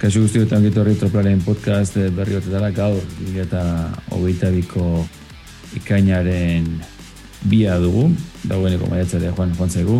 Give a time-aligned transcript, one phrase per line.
[0.00, 3.02] Kaixo guzti eta ongitorri troplaren podcast berri dara gaur
[3.36, 3.64] eta
[4.16, 5.04] hogeita biko
[5.76, 6.70] ikainaren
[7.44, 8.06] bia dugu,
[8.48, 9.98] dagoeneko maiatzare joan joan zaigu.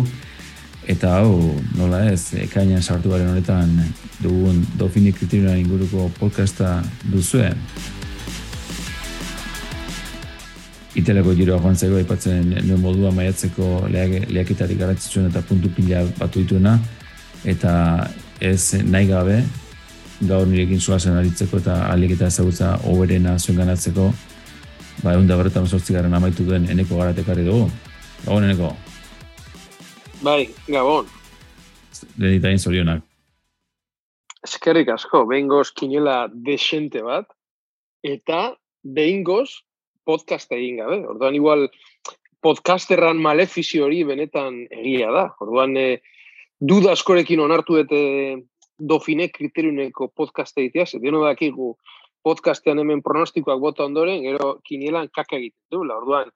[0.89, 3.77] Eta hau, nola ez, ekainan sartu garen honetan
[4.23, 6.81] dugun Daufinik Kriteriunan inguruko podcasta
[7.13, 7.61] duzuen.
[10.97, 16.79] Iteleko giroa joan zaigu, aipatzen nuen modua maiatzeko leaketarik garantzitsuen eta puntu pila batu dituena.
[17.45, 17.73] Eta
[18.41, 19.43] ez nahi gabe,
[20.27, 24.09] gaur nirekin suazen aritzeko eta alik eta ezagutza oberena zuen ganatzeko,
[25.03, 27.69] ba, egun da berretan sortzi garen amaitu duen eneko garatekarri dugu.
[28.25, 28.75] Gabon, eneko?
[30.21, 31.09] Bai, gabon.
[32.21, 33.03] Lehen zorionak.
[34.45, 37.27] Eskerrik asko, behingoz kinela desente bat,
[38.03, 39.49] eta behingoz
[40.05, 41.01] podcast egin gabe.
[41.07, 41.67] Orduan igual
[42.41, 45.27] podcasterran malefizio hori benetan egia da.
[45.45, 46.01] Orduan eh,
[46.57, 48.01] duda askorekin onartu dute
[48.81, 51.75] dofine kriteriuneko podcast egitea, ze deno dakigu
[52.23, 56.29] podcastean hemen pronostikoak bota ondoren, gero kinielan kaka egiten du, la orduan,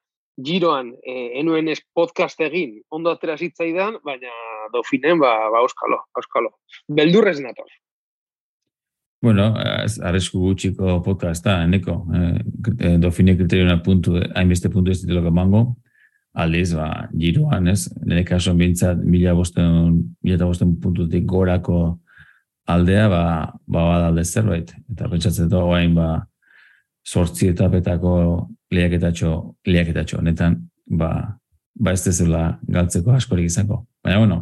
[0.45, 4.33] giroan, eh, enuen ez podcast egin, ondo atera zitzaidan, baina
[4.73, 6.55] dofinen, ba, ba, euskalo, euskalo.
[6.91, 7.69] Beldurrez nator.
[9.25, 12.39] Bueno, arresku gutxiko podcasta, eneko, eh,
[12.79, 15.63] eh, dofine kriteriuna puntu, hainbeste puntu ez dituloka mango,
[16.33, 21.99] aldiz, ba, giroan, ez, nire kaso bintzat, mila bosten, mila bosten puntutik gorako
[22.65, 23.23] aldea ba
[23.67, 26.07] ba badalde zerbait eta pentsatzen dut orain ba
[27.05, 28.13] sortzi etapetako
[28.71, 29.31] lehiaketatxo
[29.67, 30.57] lehiaketatxo honetan
[31.01, 31.11] ba
[31.75, 32.43] ba ez dezela
[32.77, 34.37] galtzeko askorik izango baina bueno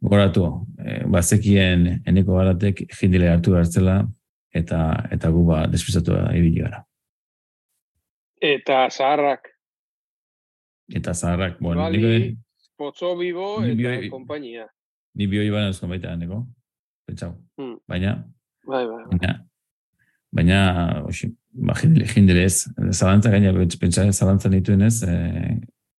[0.00, 0.44] goratu
[0.78, 4.00] e, bazekien eneko baratek jindile hartu hartzela
[4.60, 6.84] eta eta gu ba despistatu ibili gara
[8.40, 9.48] eta zaharrak
[10.94, 12.38] eta zaharrak bueno Bali, digo,
[12.78, 14.68] Potso Vivo eta kompainia.
[15.18, 16.44] Ni bioi baina ezko baita, neko?
[17.08, 17.32] Pentsau.
[17.58, 17.76] Hmm.
[17.88, 18.14] Baina,
[18.68, 19.18] bai, bai, bai.
[19.18, 19.34] baina,
[20.38, 20.58] baina,
[21.08, 25.56] osi, ba, jindele ez, zalantza gaina, pentsa, zalantza nituen ez, e,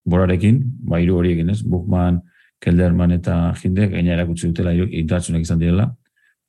[0.09, 2.21] borarekin, ba, iru horiekin ez, Bukman,
[2.59, 5.87] Kelderman eta jinde, gaina erakutsi dutela, intatzunek izan direla,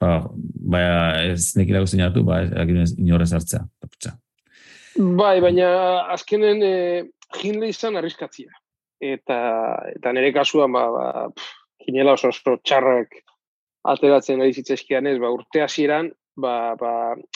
[0.01, 0.17] ba,
[0.75, 0.83] ba,
[1.23, 4.17] ez nekila guztien hartu, ba, erakin inorrez hartzea, taputza.
[4.99, 5.71] Bai, baina
[6.17, 6.75] azkenen e,
[7.41, 8.51] jinde izan arriskatzia.
[9.01, 9.39] Eta,
[9.95, 11.57] eta nire kasuan, ba, ba, pff,
[12.13, 13.15] oso oso txarrak
[13.89, 16.11] ateratzen ari zitzeskian ez, ba, urte hasieran,
[16.41, 16.93] ba, ba,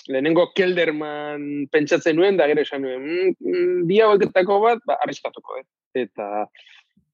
[0.09, 5.67] lehenengo Kelderman pentsatzen nuen, da gero esan nuen, mm, mm dia bat, ba, arriskatuko, eh?
[5.95, 6.47] eta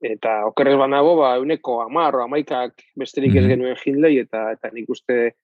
[0.00, 3.50] eta okerrez banago, ba, euneko amar, amaikak besterik ez mhm.
[3.50, 5.34] genuen jindlei, eta eta nik uste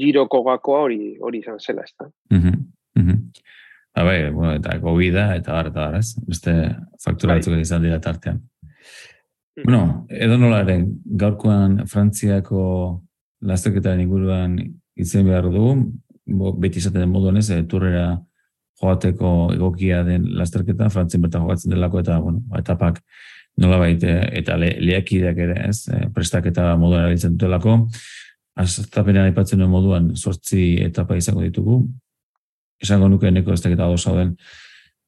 [0.00, 2.10] giroko gakoa hori hori izan zela, ez da.
[2.30, 4.32] Mm -hmm.
[4.34, 6.16] bueno, eta covid eta bar, eta bar, ez?
[6.26, 7.38] Beste faktura bai.
[7.38, 8.40] batzuk izan dira tartean.
[9.56, 9.62] Mm.
[9.64, 13.02] Bueno, edo nolaren, gaurkoan Frantziako
[13.46, 14.56] lasterketaren inguruan
[15.00, 15.74] izen behar dugu,
[16.60, 18.20] beti izaten den moduan ez, e, turrera
[18.80, 23.00] joateko egokia den lasterketa, frantzien bertan jokatzen delako eta, bueno, etapak
[23.60, 27.78] nola baite, eta le, lehakideak ere ez, e, prestaketa moduan erabiltzen dutelako,
[28.60, 31.80] aztapenean aipatzen duen moduan sortzi etapa izango ditugu,
[32.80, 34.34] esango nuke neko ez daketa dosa den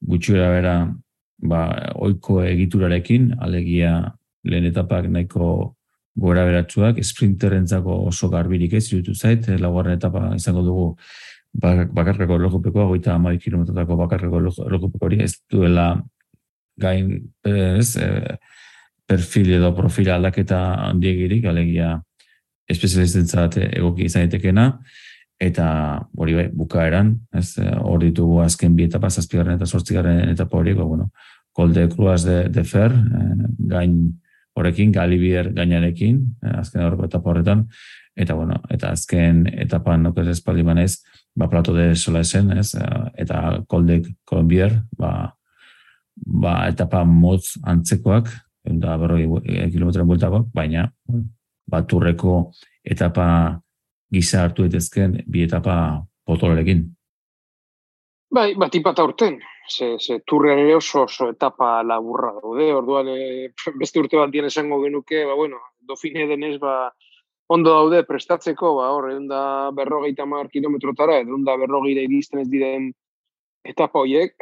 [0.09, 0.75] gutxura bera
[1.43, 1.63] ba,
[2.07, 3.95] oiko egiturarekin, alegia
[4.45, 5.75] lehen etapak nahiko
[6.15, 10.87] gora beratxuak, sprinterentzako oso garbirik ez, irutu zait, eh, laugarren etapa izango dugu
[11.53, 16.03] bakarreko erlojupeko, goita amai kilometrotako bakarreko erlojupeko hori, ez duela
[16.81, 17.11] gain
[17.45, 18.37] ez, e,
[19.07, 21.99] perfil edo profil aldaketa handiegirik, alegia
[22.73, 24.71] espezialistentzat egoki izan ditekena,
[25.43, 25.67] eta
[26.17, 30.87] hori bai, bukaeran, ez, hor ditugu azken bi etapa, zazpigarren eta sortzigarren etapa hori, ba,
[30.89, 31.11] bueno,
[31.53, 33.97] kolde kruaz de, de fer, eh, gain
[34.59, 37.67] horrekin, Galibier gainarekin, eh, azken horreko etapa horretan,
[38.17, 41.03] eta bueno, eta azken etapan nokez espaldi manez,
[41.35, 45.33] ba, plato de sola esen, ez, eh, eta koldek kolombier, ba,
[46.17, 48.29] ba, etapa motz antzekoak,
[48.69, 50.87] eta berroi e, kilometren bultako, baina,
[51.73, 52.53] baturreko
[52.85, 53.27] etapa
[54.13, 56.85] gisa hartu etezken, bi etapa potolorekin.
[58.33, 59.35] Bai, bat ipata urten.
[59.69, 62.71] Ze, ze turrean ere oso, oso etapa laburra daude.
[62.73, 63.51] Orduan, e,
[63.83, 66.91] beste urte bat dien esango genuke, ba, bueno, dofine denez, ba,
[67.53, 69.43] ondo daude prestatzeko, ba, hor, egun da
[69.77, 72.89] berrogeita mar kilometrotara, egun da berrogeita iristen ez diren
[73.69, 74.35] etapa horiek,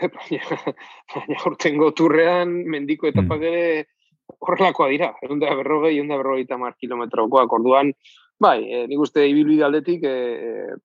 [1.14, 3.48] baina urtengo turrean mendiko etapa mm.
[3.50, 7.90] ere horrelakoa dira, egun da berrogei, egun da berrogeita mar kilometrokoak, orduan,
[8.38, 10.78] bai, e, nik uste ibilbide aldetik, e,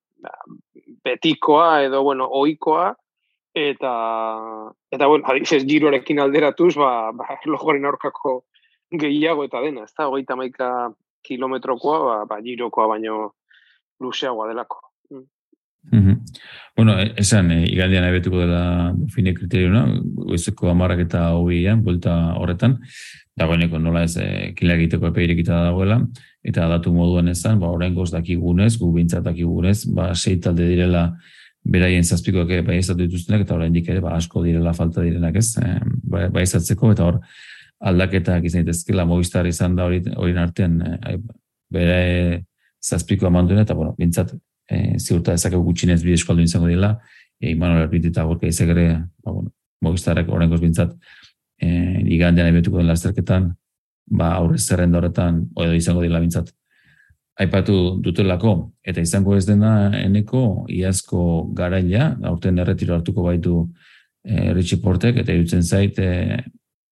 [1.04, 2.94] betikoa edo bueno, ohikoa
[3.56, 3.92] eta
[4.92, 8.44] eta bueno, adibidez giroarekin alderatuz, ba ba aurkako
[8.92, 13.34] gehiago eta dena, ezta 31 kilometrokoa, ba ba girokoa baino
[14.00, 14.85] luzeagoa delako.
[16.76, 19.86] Bueno, e, esan, e, igandian abetuko dela fine kriteriuna,
[20.28, 22.76] goizeko amarrak eta hobian, bulta horretan,
[23.36, 26.00] dagoeneko nola ez e, kila egiteko epe irekita dagoela,
[26.46, 31.08] eta datu moduan ezan, ba, orain goz dakigunez, gu bintzat dakigunez, ba, sei talde direla
[31.66, 35.78] beraien zazpikoak bai ez dituztenak, eta orain ere, ba, asko direla falta direnak ez, e,
[36.04, 37.20] bai, bai eta hor,
[37.80, 41.16] aldaketak izan ditezkela, movistar izan da hori artean, e,
[41.72, 42.44] bere
[42.84, 44.32] zazpikoa manduena, eta bueno, bintzat,
[44.70, 46.96] e, ziurta ezakegu gutxinez bide eskualdu izango dela,
[47.40, 48.88] e, Imanol Erbit eta gorka izagere,
[49.24, 49.52] ba, bueno,
[49.84, 50.94] mogistarrak horrengoz bintzat,
[51.60, 51.68] e,
[52.16, 53.50] igandean ebetuko den lasterketan,
[54.06, 56.52] ba, aurrez zerrenda horretan, edo izango dela bintzat,
[57.36, 58.54] aipatu dutelako,
[58.86, 63.58] eta izango ez dena eneko iazko garaila, aurten erretiro hartuko baitu
[64.24, 66.40] e, Richie Portek, eta irutzen zait, e,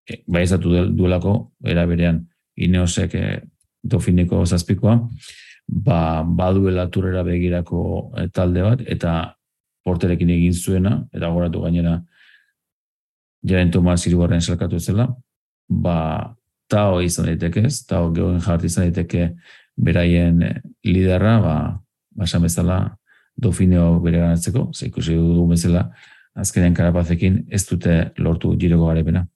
[0.05, 1.35] e, bai duelako,
[1.65, 2.25] era berean,
[2.55, 3.25] Ineosek e,
[3.83, 4.99] dofineko zazpikoa,
[5.69, 9.35] ba, baduela turera begirako eh, talde bat, eta
[9.85, 11.99] porterekin egin zuena, eta goratu gainera
[13.45, 15.09] jaren Tomas irugarren selkatu zela,
[15.69, 16.35] ba,
[16.69, 19.35] tao izan daiteke ez, tao geoen jart izan daiteke
[19.77, 21.57] beraien eh, liderra, ba,
[22.15, 22.79] basan bezala
[23.37, 25.89] dofineo bere ganatzeko, ze ikusi dugu bezala,
[26.35, 29.27] azkenean karapazekin ez dute lortu giroko garepena.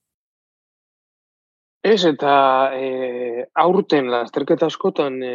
[1.82, 2.32] Ez, eta
[2.74, 5.34] e, aurten lasterketa askotan e,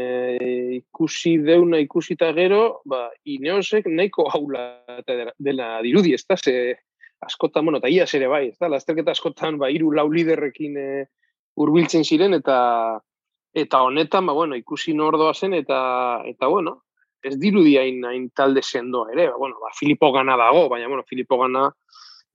[0.75, 4.65] ikusi deuna ikusi eta gero, ba, ineosek nahiko haula
[5.39, 6.75] dela dirudi, ez da, ze
[7.23, 10.87] askotan, bueno, eta iaz ere bai, ez da, lasterketa askotan, ba, iru lau liderrekin e,
[11.63, 12.99] urbiltzen ziren, eta
[13.55, 15.79] eta honetan, ba, bueno, ikusi nordoa zen, eta,
[16.27, 16.81] eta bueno,
[17.23, 21.07] ez dirudi hain, hain talde sendoa ere, ba, bueno, ba, Filipo gana dago, baina, bueno,
[21.07, 21.69] Filipo gana,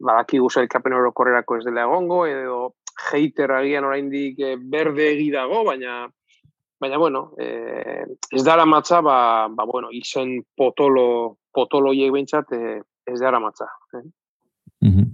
[0.01, 5.65] ba, aki guzailkapen orokorrerako ez dela egongo, edo hater agian oraindik eh, berde egi dago,
[5.67, 6.07] baina
[6.79, 12.81] baina bueno, eh, ez dara matza, ba, ba bueno, izen potolo potolo hiek behintzat eh,
[13.07, 13.71] ez dara matza.
[13.95, 14.07] Eh?
[14.89, 15.07] Mm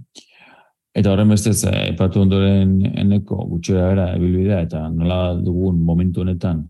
[0.95, 6.61] Eta horren bestez, epatu ondoren eneko gutxera era ebilbidea, eta nola dugun momentu honetan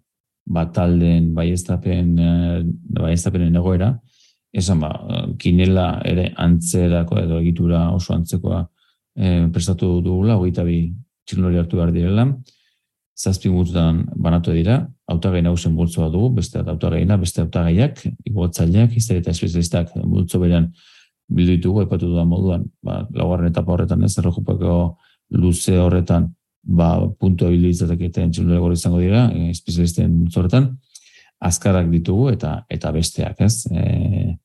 [0.49, 2.15] batalden baiestapen
[2.97, 3.91] baiestapenen egoera,
[4.49, 4.95] esan ba,
[5.37, 8.63] kinela ere antzerako edo egitura oso antzekoa
[9.17, 10.95] eh, prestatu dugula, hogeita bi
[11.27, 12.29] txilori hartu behar direla,
[13.15, 14.81] zazpi multutan banatu dira,
[15.11, 20.73] autagai nagusen multzoa dugu, beste autagaina, beste autagaiak, iguatzaileak, historia eta espezialistak multzo berean
[21.29, 24.97] bildu ditugu, epatu dudan moduan, ba, laugarren etapa horretan ez, errojupako
[25.39, 26.33] luze horretan,
[26.65, 30.73] ba, puntua bildu izatek eta entxilori izango dira, e, espezialisten multzo horretan,
[31.45, 33.65] azkarak ditugu eta eta besteak, ez?
[33.71, 34.37] E,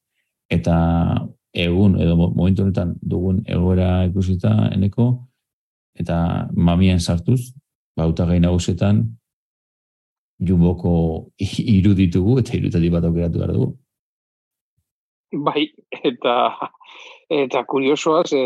[0.50, 0.78] eta
[1.54, 5.12] egun, edo momentu honetan dugun egoera ikusita eneko,
[6.00, 7.54] eta mamien sartuz,
[7.98, 9.04] bauta gai nagusetan,
[10.40, 10.92] jumboko
[11.78, 13.72] iruditugu eta irutati bat aukeratu behar dugu.
[15.46, 15.68] Bai,
[16.04, 16.36] eta
[17.30, 18.42] eta kuriosoa, ze,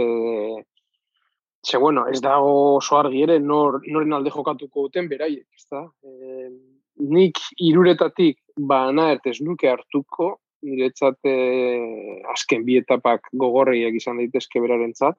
[1.63, 5.85] ze bueno, ez dago oso argi ere, nor, noren alde jokatuko duten beraiek, ez da?
[6.03, 6.49] E,
[6.99, 10.33] nik iruretatik bana ertez nuke hartuko,
[10.63, 11.35] niretzat e,
[12.33, 15.17] azken bi etapak gogorreiak izan daitezke beraren zat,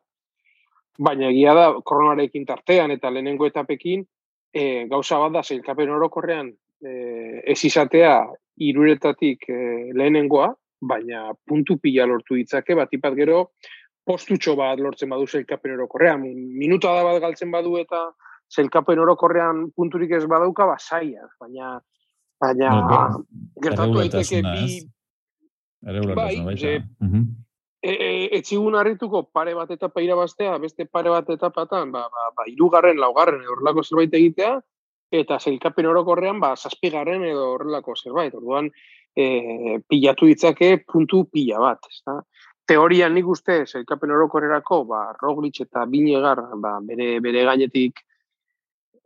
[0.98, 4.04] baina egia da koronarekin tartean eta lehenengo etapekin
[4.54, 6.50] e, gauza bat da zeilkapen orokorrean
[6.82, 6.92] e,
[7.52, 8.18] ez izatea
[8.64, 9.60] iruretatik e,
[9.94, 10.52] lehenengoa,
[10.84, 13.48] baina puntu pila lortu ditzake, bat ipat gero
[14.04, 16.22] postutxo bat lortzen badu zeilkapen orokorrean.
[16.60, 18.04] Minuta da bat galtzen badu eta
[18.52, 21.78] zeilkapen orokorrean punturik ez badauka, ba, saia, baina
[22.40, 22.74] baina
[23.62, 24.82] gertatu daiteke bi...
[25.84, 26.36] Bai,
[27.84, 32.46] e, e, etxigun harrituko pare bat etapa irabaztea, beste pare bat etapatan, ba, ba, ba,
[32.48, 34.54] irugarren, laugarren, horrelako zerbait egitea,
[35.12, 38.34] eta zeilkapen orokorrean, ba, zazpigarren edo horrelako zerbait.
[38.34, 38.70] Orduan,
[39.14, 41.84] e, pilatu ditzake puntu pila bat.
[41.92, 42.18] Ezta?
[42.64, 48.13] Teorian nik uste, zeilkapen orokorerako, ba, Roglic eta Binegar, ba, bere, bere gainetik e,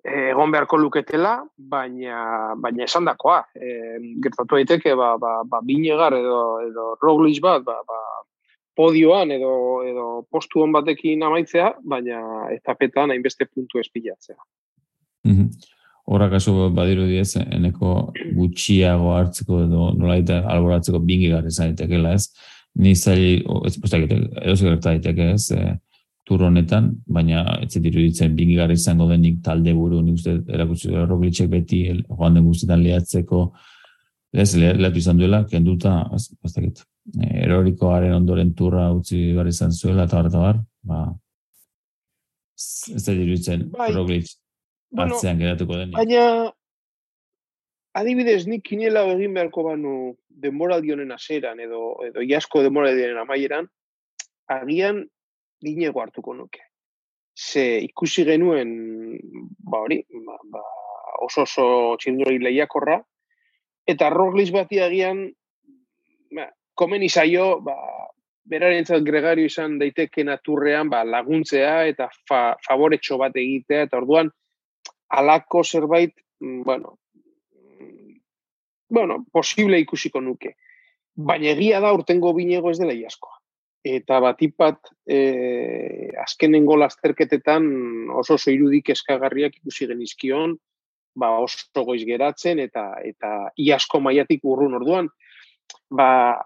[0.04, 3.42] egon beharko luketela, baina, baina esan dakoa.
[3.54, 7.98] E, gertatu daiteke, ba, ba, ba, Binegar edo, edo Roglic bat, ba, ba,
[8.78, 9.52] podioan edo
[9.82, 12.20] edo postu on batekin amaitzea, baina
[12.54, 14.38] etapetan hainbeste puntu espilatzea.
[15.26, 15.50] Mhm.
[16.08, 22.30] Horra kasu badiru diez, eneko gutxiago hartzeko edo nolaita alboratzeko bingi gara izan daitekela ez.
[22.78, 24.06] Ni zaili, ez postak
[24.54, 25.74] zegerta daiteke ez, e,
[26.28, 30.92] tur honetan, baina ez zetiru ditzen bingi gara izango denik talde buru, nik uste erakutsi
[30.92, 33.40] Roglitzek beti joan den guztietan lehatzeko,
[34.36, 36.68] ez lehatu izan duela, kenduta, ez postak
[37.46, 41.00] erorikoaren ondoren turra utzi behar izan zuela eta horreta bar, ba,
[42.92, 43.88] ez da dirutzen bai.
[43.96, 44.28] Roglic
[44.92, 45.96] bueno, geratuko den.
[45.96, 46.52] Baina,
[47.96, 53.72] adibidez, nik kinela egin beharko banu denboraldi honen aseran edo, edo iasko denboraldi amaieran,
[54.52, 55.06] agian
[55.62, 56.64] dinego hartuko nuke.
[57.38, 58.70] Ze ikusi genuen,
[59.70, 60.62] ba hori, ba, ba,
[61.22, 61.66] oso oso
[62.00, 62.98] txindurri lehiakorra,
[63.86, 65.22] eta Roglic bati agian,
[66.34, 67.76] ba, komen izaio, ba,
[68.48, 74.30] berarentzat gregario izan daiteke naturrean ba, laguntzea eta fa, favoretxo bat egitea, eta orduan,
[75.08, 76.96] alako zerbait, mm, bueno,
[78.88, 80.54] bueno, posible ikusiko nuke.
[81.14, 83.37] Baina egia da urtengo binego ez dela iaskoa.
[83.86, 87.68] Eta batipat e, azkenengo lasterketetan
[88.10, 90.56] oso oso irudik eskagarriak ikusi genizkion,
[91.14, 95.08] ba oso goiz geratzen eta eta iasko maiatik urrun orduan,
[95.90, 96.42] ba,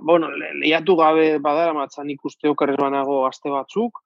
[0.00, 0.30] bueno,
[0.62, 4.00] lehiatu gabe badara matzan ikuste okarrez banago aste batzuk.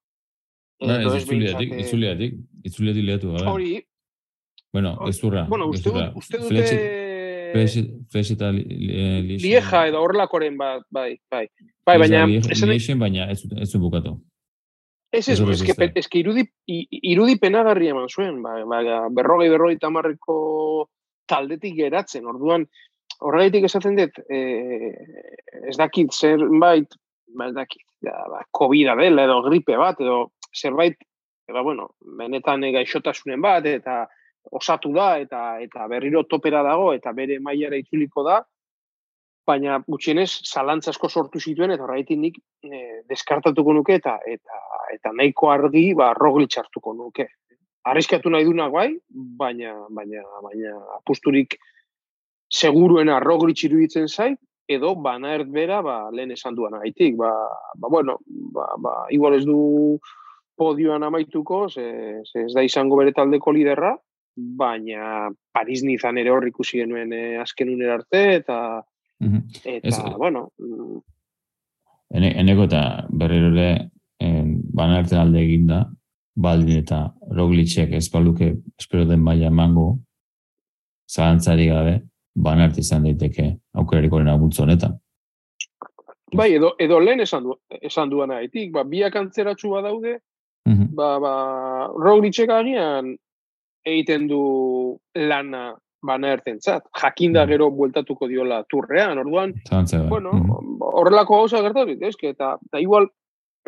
[0.80, 3.46] Ba, ez itzuliatik, itzuliatik, itzuliatik lehiatu gabe.
[3.52, 3.70] Hori.
[4.72, 5.44] Bueno, ez durra.
[5.50, 7.09] Bueno, uste, uste dute...
[7.54, 11.46] Eta Lieja edo horrelakoren bat, bai, bai.
[11.86, 12.26] Bai, baina...
[12.26, 14.18] Liexen baina ez, ez bukatu.
[15.12, 20.36] Ez ez, ez que irudi, irudi penagarri eman zuen, ba, ba, berrogei, berrogei tamarriko
[21.30, 22.66] taldetik geratzen, orduan,
[23.18, 24.38] horregaitik esaten dut, e,
[25.66, 26.94] ez dakit zerbait,
[27.34, 30.94] ba, ez dakit, ja, ba, COVID dela edo gripe bat, edo zerbait,
[31.50, 31.90] edo, bueno,
[32.20, 34.04] benetan gaixotasunen bat, eta
[34.50, 38.40] osatu da eta eta berriro topera dago eta bere mailara itzuliko da
[39.46, 44.60] baina gutxienez zalantza asko sortu zituen eta horregatik nik e, deskartatuko nuke eta eta
[44.94, 47.26] eta nahiko argi ba Roglic hartuko nuke.
[47.90, 51.56] Arriskatu nahi duna bai baina baina baina apusturik
[52.50, 57.30] seguruena Roglic iruditzen zait edo bana bera ba lehen esan duan gaitik ba,
[57.76, 59.98] ba bueno ba, ba igual ez du
[60.56, 63.96] podioan amaituko ze, ze ez da izango bere taldeko liderra
[64.36, 68.58] baina Paris nizan ere hor ikusi genuen eh, azken uner arte, eta,
[69.64, 70.50] eta Ez, bueno...
[70.58, 71.00] Mm.
[72.10, 75.84] Ene, eneko eta berriro ere bana arte alde eginda,
[76.36, 77.02] baldin eta
[77.36, 79.98] roglitxek ez baluke espero den baina mango,
[81.10, 82.00] zalantzari gabe,
[82.34, 84.98] bana arte izan daiteke aukerariko agultzo honetan.
[86.34, 88.30] Bai, edo, edo lehen esan, du, esan duan
[88.72, 90.20] ba, biak antzeratxu daude,
[90.94, 91.32] ba, ba,
[91.98, 93.16] roglitxek agian
[93.90, 94.42] egiten du
[95.14, 96.86] lana bana ertentzat.
[96.96, 97.50] Jakinda mm.
[97.50, 99.84] gero bueltatuko diola turrean, orduan, bai.
[100.08, 100.78] bueno, mm.
[100.80, 103.10] horrelako gauza gertatu, eske, eta, eta igual,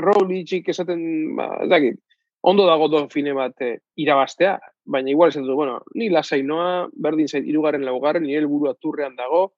[0.01, 1.03] Roglic esaten,
[1.37, 1.99] ba, dakit,
[2.43, 6.89] ondo dago do fine bat eh, irabastea, baina igual esan du, bueno, ni lasai noa,
[6.93, 9.53] berdin zait, irugarren laugarren, nire helburua turrean dago,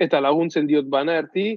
[0.00, 1.52] eta laguntzen diot bana erti,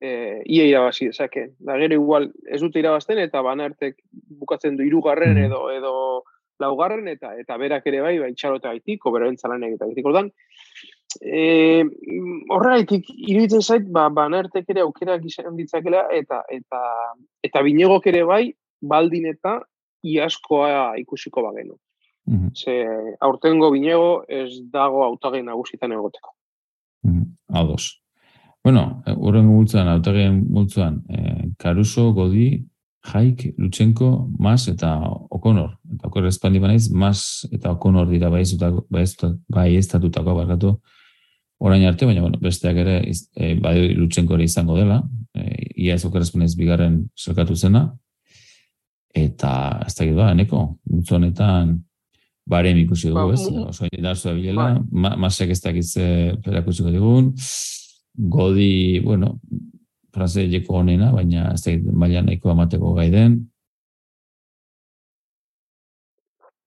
[0.00, 1.46] eh, ia irabazi dezake.
[1.58, 3.96] Da gero igual, ez dute irabazten, eta bana ertek
[4.42, 5.46] bukatzen du irugarren mm.
[5.46, 5.94] edo, edo
[6.60, 10.06] laugarren eta eta berak ere bai, bai txarota gaitik, oberentza lanek eta gaitik.
[10.06, 10.30] Ordan,
[11.18, 11.84] e,
[12.54, 16.82] horregaitik, iruditzen zait, ba, banertek ere aukera gizan ditzakela, eta, eta,
[17.42, 18.44] eta binegok ere bai,
[18.80, 19.58] baldin eta
[20.06, 21.76] iaskoa ikusiko bagenu.
[22.26, 22.50] Mm -hmm.
[22.54, 26.30] Ze, aurtengo binego ez dago autagin nagusitan egoteko.
[27.02, 27.26] Mm -hmm.
[27.60, 28.00] Ados.
[28.64, 32.69] Bueno, urren multzuan, autagien multzuan, eh, Karuso, Godi,
[33.00, 34.98] Jaik, Lutsenko, Mas eta
[35.30, 35.78] Okonor.
[35.94, 38.42] Eta Okonor espandi banaiz, Mas eta Okonor dira bai
[39.76, 40.74] ez tatutako barkatu
[41.60, 42.96] orain arte, baina bueno, besteak ere
[43.36, 45.02] e, bai Lutsenko ere izango dela.
[45.36, 46.26] E, ia ez Okonor
[46.56, 47.90] bigarren zelkatu zena.
[49.14, 49.52] Eta
[49.86, 51.80] ez da gidoa, eneko, mutzu honetan
[52.50, 55.16] barem ikusi dugu ba, ez, oso indarzu bilela, bai.
[55.18, 56.06] masek ez dakitze
[56.44, 57.32] perakusiko digun,
[58.14, 59.38] godi, bueno,
[60.14, 63.40] frase jeko honena, baina ez da maila nahiko amateko gai den.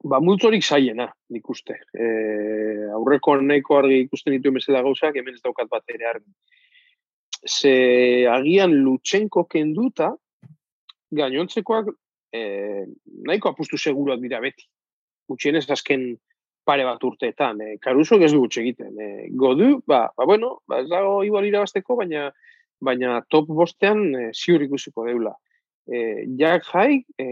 [0.03, 1.77] Ba, multzorik zaiena, nik uste.
[1.95, 2.07] E,
[2.91, 6.27] aurreko nahiko argi ikusten ditu emezela gauzak, hemen ez daukat bat ere argi.
[7.47, 10.11] Ze agian lutsenko kenduta,
[11.15, 11.93] gainontzekoak
[12.35, 12.43] e,
[13.29, 14.67] nahiko apustu seguruak dira beti.
[15.29, 16.09] Gutxien ez azken
[16.67, 17.61] pare bat urteetan.
[17.63, 18.91] E, Karuso ez du gutxe egiten.
[18.99, 22.27] E, godu, ba, ba, bueno, ba, ez dago igual irabazteko, baina
[22.83, 25.33] baina top bostean e, ziur ikusiko deula.
[25.83, 27.27] E, jak jai, e,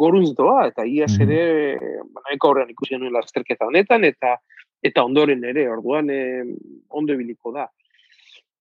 [0.00, 1.28] gorunz doa, eta iaz mhm.
[1.28, 1.42] ere,
[1.76, 2.10] mm.
[2.16, 4.36] banaiko horrean ikusi nuen lasterketa honetan, eta
[4.82, 6.20] eta ondoren ere, orduan e,
[6.90, 7.68] ondo ebiliko da.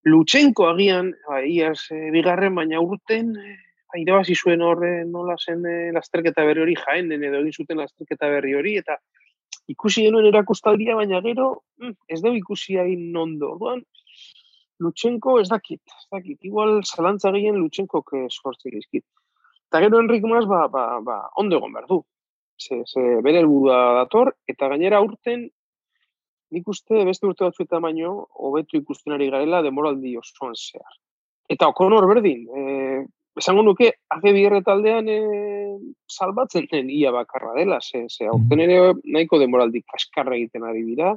[0.06, 3.56] Lutsenko agian, ba, iaz e, bigarren, baina urten, e,
[4.02, 8.54] irabazi zuen horre nola zen e, lasterketa berri hori jaenen edo egin zuten lasterketa berri
[8.58, 8.98] hori, eta
[9.72, 11.50] ikusi genuen erakustaldia, baina gero,
[11.82, 13.56] mm, ez dugu ikusi egin ondo.
[13.56, 13.84] Orduan,
[14.82, 19.06] Lutsenko ez dakit, ez dakit, igual zalantza gehien Lutsenko eskortze gizkit.
[19.70, 22.02] Eta gero Enrik Mas, ba, ba, ba, ondo egon behar du.
[22.62, 25.48] Ze, ze bere helburua dator, eta gainera urten,
[26.52, 28.12] nik uste beste urte batzu eta baino,
[28.48, 31.00] hobetu ikusten ari garela demoraldi osoan zehar.
[31.52, 33.06] Eta okonor berdin, e,
[33.40, 35.20] esango nuke, bierre taldean e,
[36.10, 41.16] salbatzen den ia bakarra dela, ze, ze mm ere nahiko demoraldi kaskarra egiten ari dira,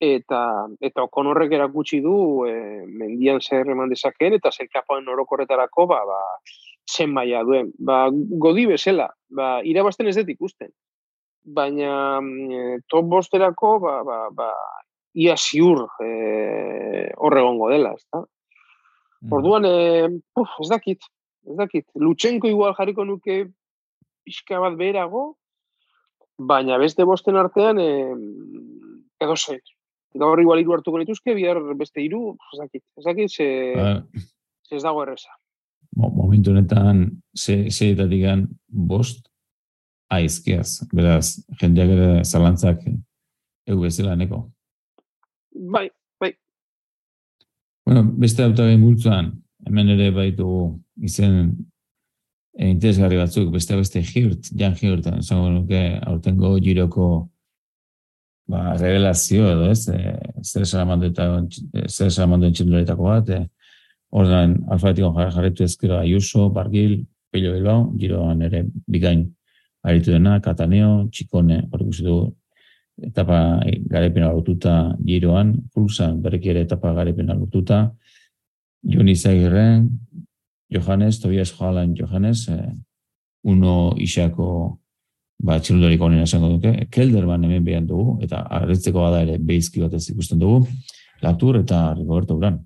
[0.00, 2.54] eta eta okonorrek erakutsi du e,
[2.86, 6.20] mendian zer eman dezakeen, eta zer kapoen orokorretarako, ba, ba,
[6.90, 7.72] zen maia duen.
[7.78, 10.70] Ba, godi bezala, ba, irabazten ez dut ikusten.
[11.44, 14.50] Baina e, top bosterako, ba, ba, ba,
[15.14, 18.24] ia ziur e, horregongo dela, ez da?
[19.22, 19.32] Mm.
[19.32, 20.08] Orduan, e,
[20.40, 21.06] uf, ez dakit,
[21.46, 21.86] ez dakit.
[21.94, 23.44] Lutsenko igual jarriko nuke
[24.24, 25.34] pixka bat beherago,
[26.38, 28.10] baina beste bosten artean, e,
[29.22, 29.62] edo zen.
[30.14, 33.48] Gaur igual iru hartuko nituzke, bihar beste iru, ez dakit, ez dakit, ze,
[34.70, 35.34] ez dago erreza.
[35.96, 39.28] Momentu honetan ze ze digan bost
[40.10, 40.84] aizkeaz.
[40.92, 42.82] Beraz jendeak ere zalantzak
[43.66, 44.44] eu bezala neko
[45.54, 45.88] bai
[46.20, 46.32] bai.
[47.86, 49.30] Bueno beste autogai multzuan
[49.66, 50.48] hemen ere baitu
[51.00, 51.36] izen
[52.58, 57.28] e, interesgarri batzuk beste beste hirt jan hirt zango nuke aurtengo giroko
[58.48, 59.88] ba, revelazio edo ez?
[59.88, 63.42] E, zer zer salamandu entxinduletako bat e,
[64.14, 67.00] Ordan alfabetiko jarretu ezkero Ayuso, Bargil,
[67.34, 69.24] Pello Bilbao, giroan ere bigain
[69.82, 72.18] aritu dena, Kataneo, Txikone, hori du
[73.02, 73.58] etapa
[73.90, 77.90] garepena lotuta giroan, Pulsan berreki ere etapa garepena lotuta,
[78.86, 79.88] Joni Zagirren,
[80.70, 82.72] Johannes, Tobias Joalan Johannes, eh,
[83.42, 84.78] uno isako
[85.44, 89.96] ba, txiludorik honen esango duke, Kelderman hemen behan dugu, eta arretzeko bada ere behizki bat
[89.98, 90.64] ez ikusten dugu,
[91.24, 92.58] Latur eta Rigoberto Uran.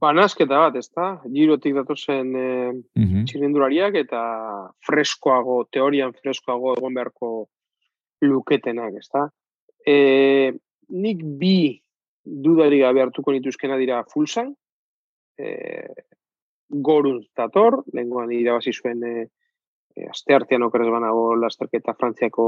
[0.00, 1.14] Ba, nazketa bat, ez da?
[1.32, 3.96] Girotik datozen e, mm -hmm.
[4.04, 4.22] eta
[4.86, 7.48] freskoago, teorian freskoago egon beharko
[8.20, 9.28] luketenak, ez da?
[9.86, 10.52] E,
[10.90, 11.80] nik bi
[12.24, 14.54] dudari gabe hartuko nituzkena dira fulsan,
[15.38, 15.86] e,
[16.68, 19.28] gorun dator, lenguan irabazi zuen e,
[19.96, 22.46] e, aste artean okerrez banago lasterketa frantziako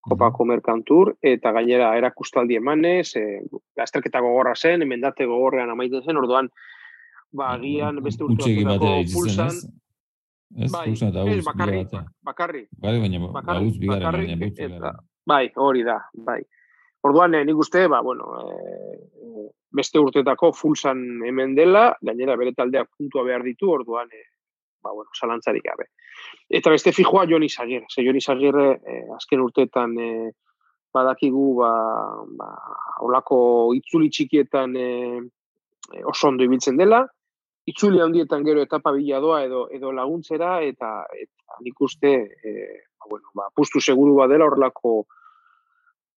[0.00, 3.24] kopako merkantur, eta gainera erakustaldi emanez, e,
[3.76, 6.48] lasterketa gogorra zen, emendate gogorrean amaiten zen, orduan,
[7.32, 8.54] ba, agian beste urte
[9.12, 9.60] pulsan,
[10.72, 11.84] bai, ez, bakarri,
[12.24, 16.40] bakarri, bai, baina, bakarri, bakarri, baina, bai, hori da, bai.
[17.06, 22.90] Orduan, eh, nik uste, ba, bueno, eh, beste urtetako fulsan hemen dela, gainera bere taldeak
[22.96, 24.26] puntua behar ditu, orduan, eh,
[24.82, 25.90] ba, bueno, salantzarik gabe.
[26.48, 27.84] Eta beste fijoa Joni Zagir.
[27.88, 30.30] Ze Joni Zagir eh, azken urteetan eh,
[30.92, 31.72] badakigu ba,
[32.38, 32.50] ba,
[33.06, 33.38] olako
[33.78, 35.20] itzuli txikietan eh,
[36.04, 37.04] oso ondo ibiltzen dela.
[37.70, 43.10] Itzuli handietan gero etapa bila doa edo, edo laguntzera eta, eta nik uste eh, ba,
[43.10, 44.94] bueno, ba, pustu seguru badela horrelako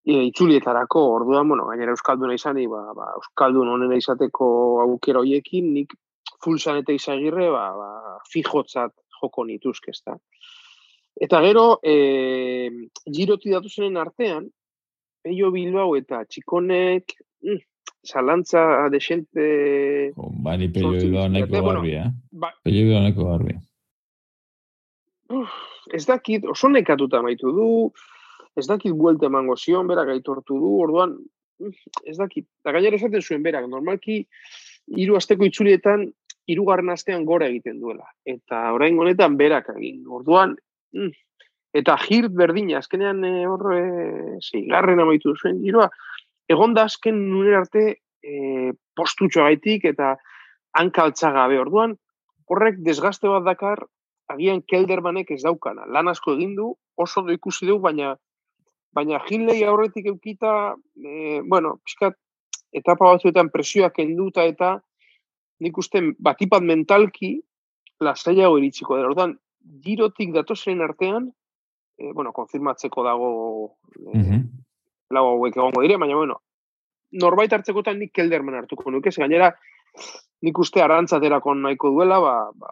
[0.03, 4.47] e, itzulietarako, orduan, bueno, gainera Euskalduna izan, ba, ba, Euskaldun honena izateko
[4.83, 5.95] aukera hoiekin, nik
[6.43, 10.17] fulsan eta izagirre, ba, ba, fijotzat joko nituzke, ez da.
[11.23, 14.47] Eta gero, e, giroti datu zenen artean,
[15.23, 17.13] Peio Bilbao eta Txikonek,
[17.45, 17.61] mm,
[18.03, 19.45] zalantza desente...
[20.17, 22.09] Oh, bani Peio Bilbao neko garbi, eh?
[22.31, 23.59] Ba, Peio Bilbao neko garbi.
[25.93, 27.69] Ez dakit, oso nekatuta maitu du,
[28.59, 31.15] ez dakit buelte emango zion, berak aitortu du, orduan,
[31.61, 31.77] mm,
[32.09, 34.23] ez dakit, eta gainera esaten zuen berak, normalki,
[34.91, 36.09] hiru asteko itzulietan
[36.47, 38.05] hirugarren astean gora egiten duela.
[38.25, 40.03] Eta orain honetan berak egin.
[40.07, 40.55] Orduan,
[40.95, 41.11] mm,
[41.79, 43.83] eta hirt berdina, azkenean e, hor e,
[44.41, 45.89] zeigarren amaitu zuen giroa,
[46.51, 47.85] egon da azken nuen arte
[48.23, 50.15] e, postutxo gaitik eta
[50.79, 51.59] hankaltza gabe.
[51.61, 51.95] Orduan,
[52.49, 53.85] horrek desgaste bat dakar,
[54.31, 55.87] agian keldermanek ez daukana.
[55.87, 58.15] Lan asko egin du, oso do ikusi du, baina
[58.93, 62.17] baina Hinley aurretik eukita, e, bueno, piskat,
[62.73, 64.75] etapa batzuetan presioak enduta eta
[65.63, 67.37] nik uste batipat mentalki
[68.03, 69.11] lasaiago iritsiko dela.
[69.11, 69.37] Orduan,
[69.83, 71.29] girotik datozen artean,
[71.97, 73.29] e, bueno, konfirmatzeko dago
[73.95, 74.41] e, mm -hmm.
[75.15, 76.41] lau hauek egongo dire, baina, bueno,
[77.23, 79.53] norbait hartzekotan nik keldermen hartuko nuke, ze gainera,
[80.41, 82.69] nik uste arantzaterako nahiko duela, ba, ba,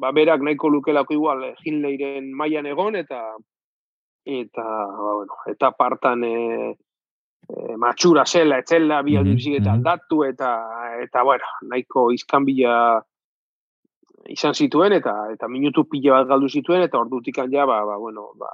[0.00, 3.36] ba berak nahiko lukelako igual, e, jinleiren mailan egon, eta
[4.24, 6.76] eta, ba, bueno, eta partan e,
[7.46, 9.70] e, matxura zela, etzela, bi aldi mm -hmm.
[9.74, 10.50] aldatu, eta,
[11.02, 13.02] eta, bueno, nahiko izkanbila
[14.28, 18.32] izan zituen, eta eta minutu pila bat galdu zituen, eta ordutik ja, ba, ba, bueno,
[18.36, 18.50] ba,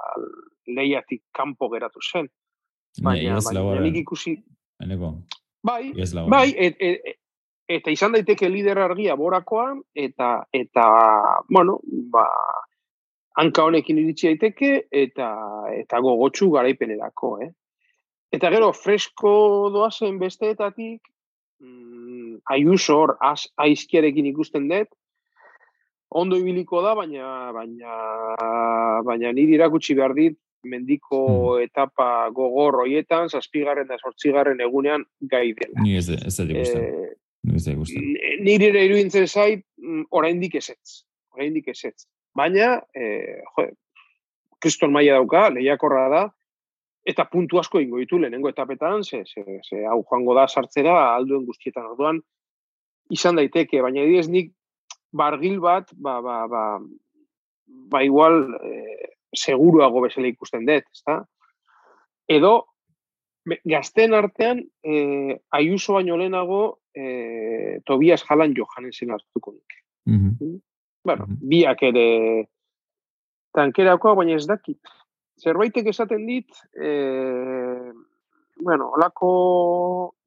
[0.67, 2.27] lehiatik kanpo geratu zen.
[3.03, 4.37] Baina, baina, nik ikusi...
[5.63, 5.93] Bai,
[6.29, 7.17] bai, et, et, et,
[7.67, 10.85] eta izan daiteke lider argia borakoa, eta, eta,
[11.49, 11.79] bueno,
[12.13, 12.25] ba,
[13.41, 15.29] hanka honekin iritsi daiteke, eta,
[15.73, 17.51] eta gogotsu garaipenerako, eh?
[18.33, 19.33] Eta gero, fresko
[19.73, 21.01] doazen besteetatik,
[21.61, 24.89] mm, aiuso hor, az, aizkiarekin ikusten dut,
[26.09, 27.99] ondo ibiliko da, baina, baina,
[29.05, 31.63] baina niri irakutsi behar dit, mendiko hmm.
[31.67, 35.83] etapa gogor hoietan, zazpigarren da sortzigarren egunean gai dela.
[35.85, 37.13] Ni ez, ez da eh,
[38.41, 41.03] Niri ere iruditzen zait, mm, oraindik ezetz.
[41.35, 42.07] Oraindik ezetz.
[42.35, 43.67] Baina, eh, jo,
[44.63, 46.23] kriston maila dauka, lehiakorra da,
[47.05, 51.45] eta puntu asko ingo ditu lehenengo etapetan, ze, ze, ze hau joango da sartzera alduen
[51.45, 52.21] guztietan orduan,
[53.13, 54.51] izan daiteke, baina ediz nik
[55.15, 56.63] bargil bat, ba, ba, ba,
[57.93, 58.71] ba igual e,
[59.37, 61.19] seguruago bezala ikusten dut, ezta?
[62.25, 62.55] Edo,
[63.69, 69.79] gazten artean, e, aiuso baino lehenago, e, Tobias Jalan Johanesen hartuko nik.
[70.09, 70.59] Mm -hmm.
[71.05, 72.49] Bueno, biak ere
[73.53, 74.81] tankerakoa, baina ez dakit
[75.41, 76.89] zerbaitek esaten dit, e,
[78.63, 79.29] bueno, olako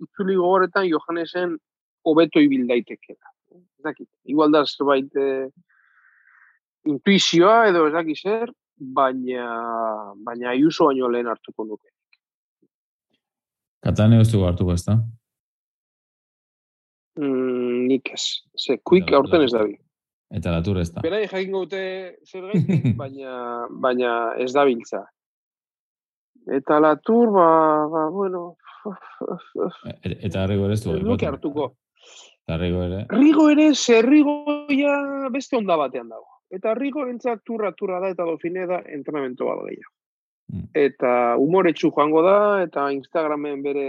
[0.05, 1.57] itzuli gogoretan Johannesen
[2.05, 3.35] hobeto ibil daitekela.
[3.55, 5.49] Ez dakit, igual da zerbait e,
[6.89, 9.47] intuizioa edo ez dakit zer, baina,
[10.25, 11.91] baina iuso baino lehen hartuko nuke.
[13.85, 14.99] Katane ez du hartuko ez da?
[17.19, 18.25] Mm, nik ez.
[18.59, 19.77] Ze, kuik aurten ez da bi.
[20.29, 21.03] Eta latur ez da.
[21.05, 21.83] Berai jakin gaute
[22.29, 25.05] zer gaitik, baina, baina ez da biltza.
[26.59, 27.51] Eta latur, ba,
[27.93, 28.57] ba bueno...
[28.89, 30.95] E, eta arrigo ere ez du.
[31.01, 31.73] Luke hartuko.
[32.45, 33.05] Eta arrigo ere.
[33.13, 36.29] Rigo ere, zerrigo ja beste onda batean dago.
[36.55, 39.93] Eta rigo entzat turra, turra da, eta dofine da entrenamento bat gehiago.
[40.49, 40.69] Mm.
[40.81, 43.89] Eta humoretsu joango da, eta Instagramen bere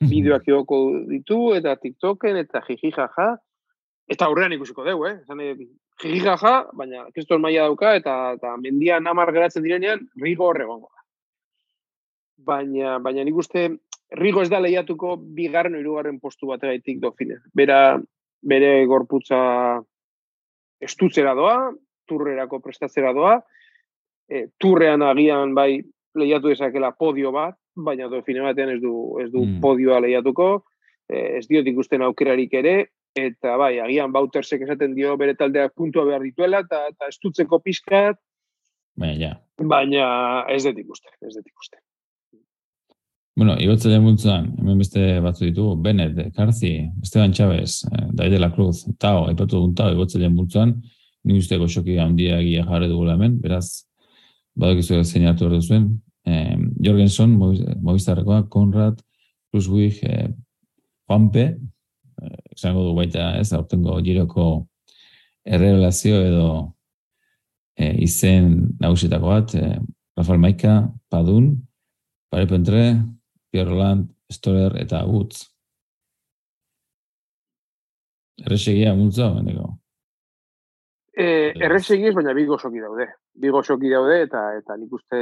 [0.12, 3.34] bideoak joko ditu, eta TikToken, eta jiji jaja.
[4.10, 5.14] Eta aurrean ikusiko dugu, eh?
[5.28, 5.52] Zane,
[6.02, 11.04] jijaja, baina kriston maila dauka, eta, eta mendia namar geratzen direnean, rigo horregongo da.
[12.52, 13.68] Baina, baina nik uste,
[14.18, 17.38] rigo ez da lehiatuko bigarren irugarren postu bat egaitik dofine.
[17.54, 18.00] Bera,
[18.42, 19.38] bere gorputza
[20.82, 21.72] estutzera doa,
[22.10, 23.36] turrerako prestatzera doa,
[24.28, 25.76] e, turrean agian bai
[26.18, 29.60] lehiatu dezakela podio bat, baina dofine batean ez du, ez du mm.
[29.62, 30.48] podioa lehiatuko,
[31.08, 32.76] e, ez diot ikusten aukerarik ere,
[33.18, 38.18] eta bai, agian bautersek esaten dio bere taldeak puntua behar dituela, eta, eta estutzeko pizkat,
[38.96, 39.32] baina, ja.
[39.58, 40.04] baina
[40.52, 41.80] ez dut ikusten, ez dut ikusten.
[43.36, 48.82] Bueno, igotzele multzuan, hemen beste batzu ditu, Bennett, Karzi, Esteban Chávez, eh, Daide la Cruz,
[49.00, 50.74] Tao, ipatu dugun Tao, igotzele multzuan,
[51.24, 53.86] ni uste goxoki handia egia jarre dugula hemen, beraz,
[54.58, 55.88] badok izu zein hartu behar duzuen,
[56.28, 59.00] eh, Jorgensen, Movistarrekoa, Konrad,
[59.50, 60.28] Kruzwig, eh,
[61.08, 61.46] Juanpe,
[62.52, 64.46] esango du baita, ez, aurtengo giroko
[65.44, 66.48] errelazio edo
[67.76, 69.78] e, izen nagusitako bat, e,
[70.16, 70.74] Rafael Maika,
[71.10, 71.54] Padun,
[72.30, 72.82] Pare Pentre,
[73.50, 75.46] Pierre Roland, Storer eta Woods.
[78.42, 79.68] Erresegia multzo, bendeko?
[81.12, 83.10] E, erresegia baina bigo soki daude.
[83.38, 85.20] Bigo soki daude eta eta nik uste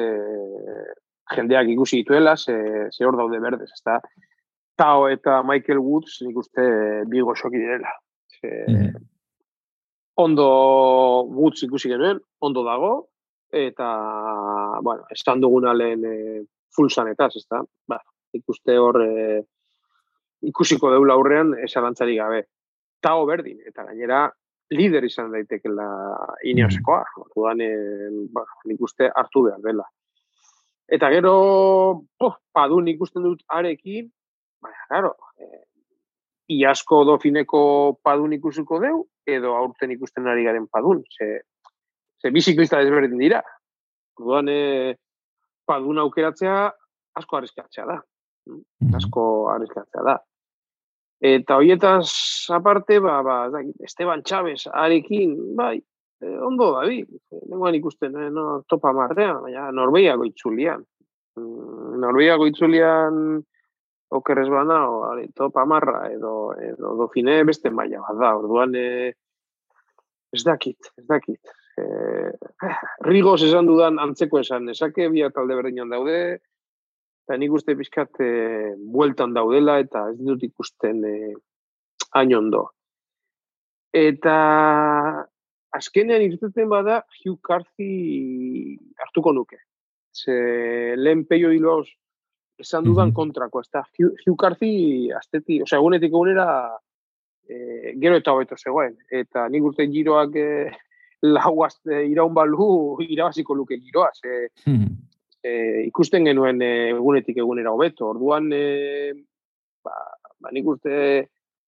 [1.35, 2.55] jendeak ikusi dituela, ze,
[2.91, 3.99] ze hor daude berdez, ez da.
[4.81, 6.65] Tao eta Michael Woods nik uste
[7.13, 7.97] bigo soki direla.
[8.43, 9.07] Mm
[10.21, 10.47] Ondo
[11.33, 12.91] Woods ikusi genuen, ondo dago,
[13.57, 13.87] eta,
[14.85, 16.43] bueno, estan duguna lehen e,
[16.77, 17.63] full sanetaz, ez da?
[17.89, 17.97] Ba,
[18.37, 19.39] ikuste hor e,
[20.51, 22.43] ikusiko deula aurrean esalantzari gabe.
[23.01, 24.27] Tao berdin, eta gainera
[24.77, 25.89] lider izan daitekela
[26.53, 27.01] ineosekoa.
[27.01, 28.29] Mm -hmm.
[28.35, 29.89] ba, nik uste hartu behar dela.
[30.89, 31.35] Eta gero,
[32.19, 34.11] oh, padun ikusten dut arekin,
[34.61, 35.63] Baina, claro, eh,
[36.61, 37.63] iasko dofineko
[38.05, 41.03] padun ikusiko deu, edo aurten ikusten ari garen padun.
[41.17, 41.43] Ze,
[42.21, 43.43] ze biziklista desberdin dira.
[44.19, 44.97] Orduan, eh,
[45.67, 46.57] padun aukeratzea
[47.21, 48.01] asko arriskatzea da.
[48.51, 50.17] Mm Asko arriskatzea da.
[51.21, 52.09] Eta hoietaz
[52.57, 53.35] aparte, ba, ba,
[53.85, 55.77] Esteban Chávez arekin, bai,
[56.25, 57.03] eh, ondo da, bi.
[57.51, 60.83] Nengoan ikusten, eh, no, topa martean, baina Norbeiako itzulian.
[61.37, 62.49] Mm, Norbeiako
[64.11, 69.13] okerrez bana, o, ali, topa marra, edo, edo dofine beste maila bat da, orduan, e,
[70.35, 71.41] ez dakit, ez dakit.
[71.81, 71.85] E,
[73.07, 76.17] rigos esan dudan antzeko esan, esake bi talde berdinan daude,
[77.25, 78.33] eta nik uste pixkat e,
[78.93, 81.15] bueltan daudela, eta ez dut ikusten e,
[82.37, 82.67] ondo.
[83.97, 84.35] Eta
[85.73, 89.63] azkenean irteten bada Hugh Carthy hartuko nuke.
[90.13, 91.87] Ze lehen peio hiloz
[92.61, 96.47] esan dudan kontrako, ez da, Hugh Carthy, azteti, osea, egunetik egunera,
[97.49, 100.49] e, gero eta hobeto zegoen, eta nik urte giroak e,
[101.35, 102.71] lau azte iraun balu,
[103.05, 104.47] irabaziko luke giroa, ze,
[105.43, 105.53] e,
[105.89, 108.13] ikusten genuen e, egunetik egunera hobeto.
[108.15, 109.13] Orduan, e,
[109.85, 109.97] ba,
[110.41, 110.95] ba nik uste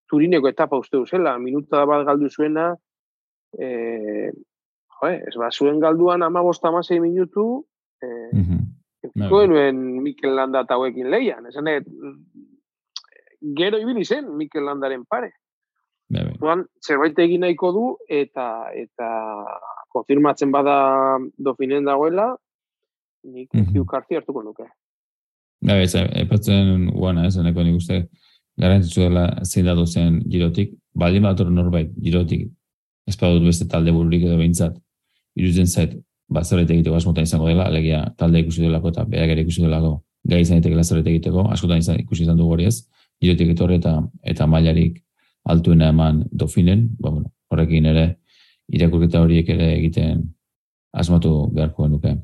[0.09, 2.73] turineko etapa uste duzela, minuta bat galdu zuena,
[3.59, 3.69] e,
[4.33, 7.65] jo, ez ba, zuen galduan ama bosta amasei minutu,
[8.01, 8.62] e, mm -hmm.
[9.14, 11.46] Mikel Landa eta hauekin leian.
[11.46, 11.81] Esan, e,
[13.57, 15.33] gero ibili zen Mikel Landaren pare.
[16.12, 18.46] Orduan, zerbait egin nahiko du, eta
[18.77, 19.09] eta
[19.92, 20.77] konfirmatzen bada
[21.38, 22.35] dofinen dagoela,
[23.25, 24.16] nik mm -hmm.
[24.16, 24.64] hartuko nuke.
[25.62, 28.09] Ba, ez, epatzen guana, ez, eneko nik uste
[28.59, 32.51] garantitzu dela zein da zen girotik, baldin bat norbait girotik,
[33.07, 34.77] ez dut beste talde bururik edo behintzat,
[35.37, 35.96] iruzen zait,
[36.33, 40.01] bat zerbait egiteko asmotan izango dela, alegia talde ikusi delako eta berak ere ikusi delako
[40.29, 42.77] gai izan egiteko zerbait egiteko, askotan izan, ikusi izan dugu hori ez,
[43.23, 45.01] girotik etorre eta, eta mailarik
[45.45, 48.07] altuena eman dofinen, ba, bueno, horrekin ere,
[48.73, 50.23] irakurketa horiek ere egiten
[50.92, 52.14] asmatu beharko nuke.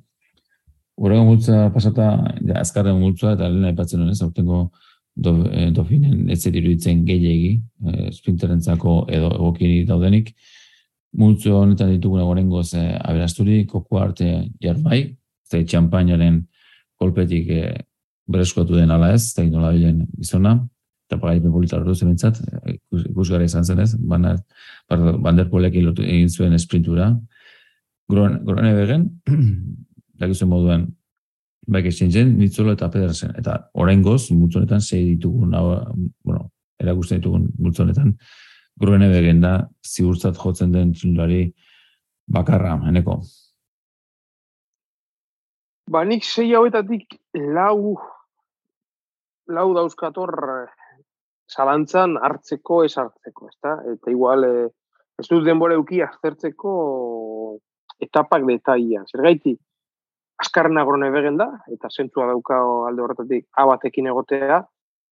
[0.98, 2.10] Horrego multza pasata,
[2.42, 4.68] ja, azkarren multza, eta lehen aipatzen honez, aurtengo
[5.14, 7.52] do, e, dofinen ez zet iruditzen gehiagi,
[7.86, 10.32] e, sprinterentzako edo egokiri daudenik.
[11.16, 15.00] Multzo honetan dituguna gorengo ze aberasturi, koko arte jarbai,
[15.48, 16.42] eta txampainaren
[17.00, 17.62] kolpetik e,
[18.28, 20.58] bereskatu den ala ez, eta inola bilen izona,
[21.08, 22.42] eta pagaipen polita horretu zen bintzat,
[23.08, 23.94] ikus gara izan zen ez,
[24.88, 27.14] banderpolek egin zuen esprintura.
[28.08, 29.08] Grone begen,
[30.20, 30.86] dakizuen moduan
[31.68, 33.32] baik esintzen, nitzolo eta pedersen.
[33.40, 35.52] Eta orain goz, multzonetan zei ditugun,
[36.24, 36.48] bueno,
[36.80, 38.14] erakusten ditugun multzonetan,
[38.80, 39.52] grubene begen da,
[39.84, 41.42] zigurtzat jotzen den txundari
[42.30, 43.18] bakarra, eneko.
[45.88, 47.16] Ba, nik zei hauetatik
[47.56, 47.96] lau,
[49.48, 50.34] lau dauzkator
[51.48, 53.78] zalantzan hartzeko ez hartzeko, ezta?
[53.94, 54.68] Eta igual, eh,
[55.18, 56.74] ez dut denbora euki aztertzeko
[58.04, 59.02] etapak detaia.
[59.08, 59.56] Zer gaiti,
[60.38, 64.60] askarna Gronebegen da, eta zentzua dauka alde horretatik abatekin egotea,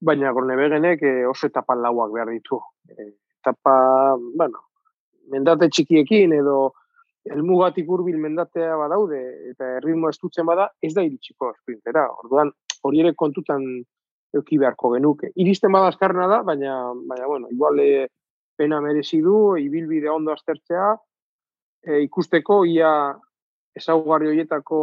[0.01, 2.61] baina Gronebegenek e, oso etapa lauak behar ditu.
[2.91, 3.09] E,
[3.47, 4.67] etapa, bueno,
[5.31, 6.73] mendate txikiekin edo
[7.31, 12.07] elmugatik urbil mendatea badaude, eta erritmo estutzen bada, ez da iritsiko sprintera.
[12.23, 12.53] Orduan,
[12.87, 13.65] hori ere kontutan
[14.37, 15.33] euki beharko genuke.
[15.43, 16.77] Iristen bada askarna da, baina,
[17.09, 18.09] baina bueno, igual e,
[18.57, 20.93] pena merezi du, ibilbide ondo aztertzea,
[21.87, 22.91] e, ikusteko ia
[23.77, 24.79] ezaugarri horietako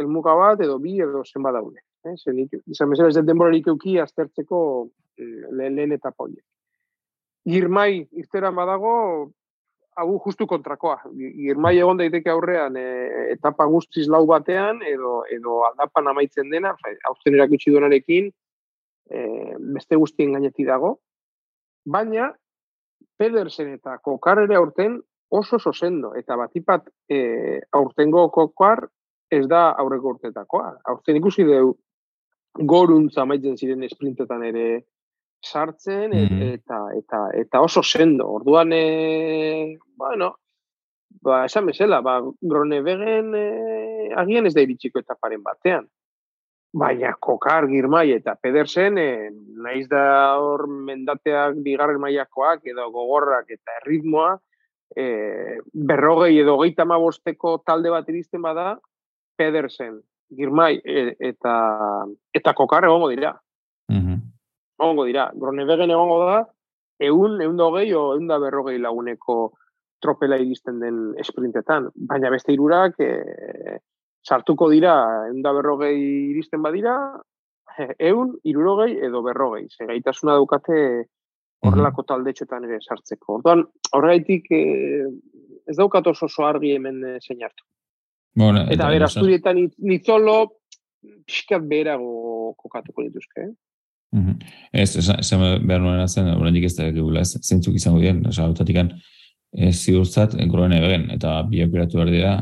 [0.00, 1.84] elmuga bat edo bi edo zenba daude.
[2.04, 2.16] Eh?
[2.16, 2.36] Zer,
[2.66, 4.58] izan bezala ez denborarik euki aztertzeko
[5.18, 6.44] eh, lehen, lehen etapa horiek.
[7.44, 8.94] Girmai irteran badago,
[9.96, 10.96] hau justu kontrakoa.
[11.14, 12.84] Girmai egon daiteke aurrean e,
[13.34, 16.74] etapa guztiz lau batean edo edo aldapan amaitzen dena,
[17.08, 18.30] hauzen erakutsi duenarekin,
[19.10, 19.20] e,
[19.76, 20.96] beste guztien gainetik dago.
[21.84, 22.32] Baina,
[23.18, 24.98] Pedersen eta Kokarere aurten
[25.34, 28.86] oso oso sendo, eta batipat e, aurtengo kokoar
[29.30, 30.78] ez da aurreko urtetakoa.
[30.90, 31.74] Aurten ikusi deu
[32.54, 34.66] goruntza maitzen ziren esprintetan ere
[35.44, 38.28] sartzen mm eta, eta, eta oso sendo.
[38.38, 40.34] Orduan, e, bueno,
[41.22, 43.44] ba, esan bezala, ba, grone begen e,
[44.16, 45.86] agian ez da iritsiko eta paren batean.
[46.74, 49.30] Baina kokar girmai eta pedersen, e,
[49.62, 50.04] naiz da
[50.42, 54.32] hor mendateak bigarren mailakoak edo gogorrak eta erritmoa,
[54.96, 58.78] e, berrogei edo geita bosteko talde bat iristen bada,
[59.36, 60.00] Pedersen,
[60.34, 61.54] Girmai e, eta,
[62.34, 63.34] eta kokar egongo dira.
[64.80, 65.28] Egongo dira.
[65.34, 66.38] Gronebegen egongo da,
[66.98, 69.38] egun, egun da hogei o egun da berrogei laguneko
[70.02, 71.88] tropela iristen den esprintetan.
[72.10, 73.78] Baina beste irurak, e,
[74.26, 74.94] sartuko dira,
[75.28, 75.96] egun da berrogei
[76.32, 76.96] iristen badira,
[77.98, 79.66] egun, irurogei edo berrogei.
[79.78, 80.78] Zegaitasuna daukate
[81.64, 82.08] horrelako -hmm.
[82.08, 83.38] taldetxotan ere sartzeko.
[83.38, 85.06] Orduan, horregaitik eh,
[85.66, 87.64] ez daukat oso oso argi hemen eh, zeinartu.
[88.36, 90.36] Bueno, eta bera, asturietan nitzolo
[91.26, 93.46] pixkat berago kokatuko dituzke.
[93.46, 93.52] Eh?
[94.14, 94.36] Mm -hmm.
[94.72, 98.76] Ez, esan behar nuen zen, oraindik ez da egula, ez, zeintzuk izango dien, oza, autatik
[99.54, 102.32] ez ziurtzat, grone begen, eta bi operatu behar dira,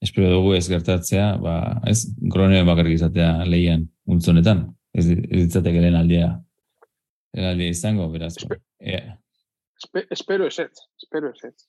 [0.00, 1.54] espero dugu ez gertatzea, ba,
[1.86, 6.30] ez, grone bakarrik izatea lehian untzonetan, ez, ez ditzatek lehen aldea
[7.36, 8.34] eraldi izango, beraz.
[8.80, 9.18] Yeah.
[10.10, 11.66] espero eset, espero eset.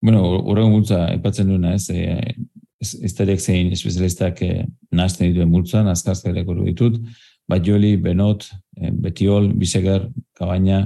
[0.00, 2.34] Bueno, horren multza, epatzen duena, ez, e,
[2.80, 7.00] ez, zein espezialistak e, nazten dituen multzan, azkarzka ere ditut,
[7.50, 10.06] Batioli, Benot, e, Betiol, Bisegar,
[10.38, 10.84] Kabaina,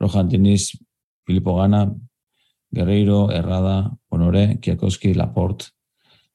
[0.00, 0.70] Rojan Tenis,
[1.26, 1.88] Filipo Gana,
[2.70, 5.70] Guerreiro, Errada, Honore, Kiakoski, Laport,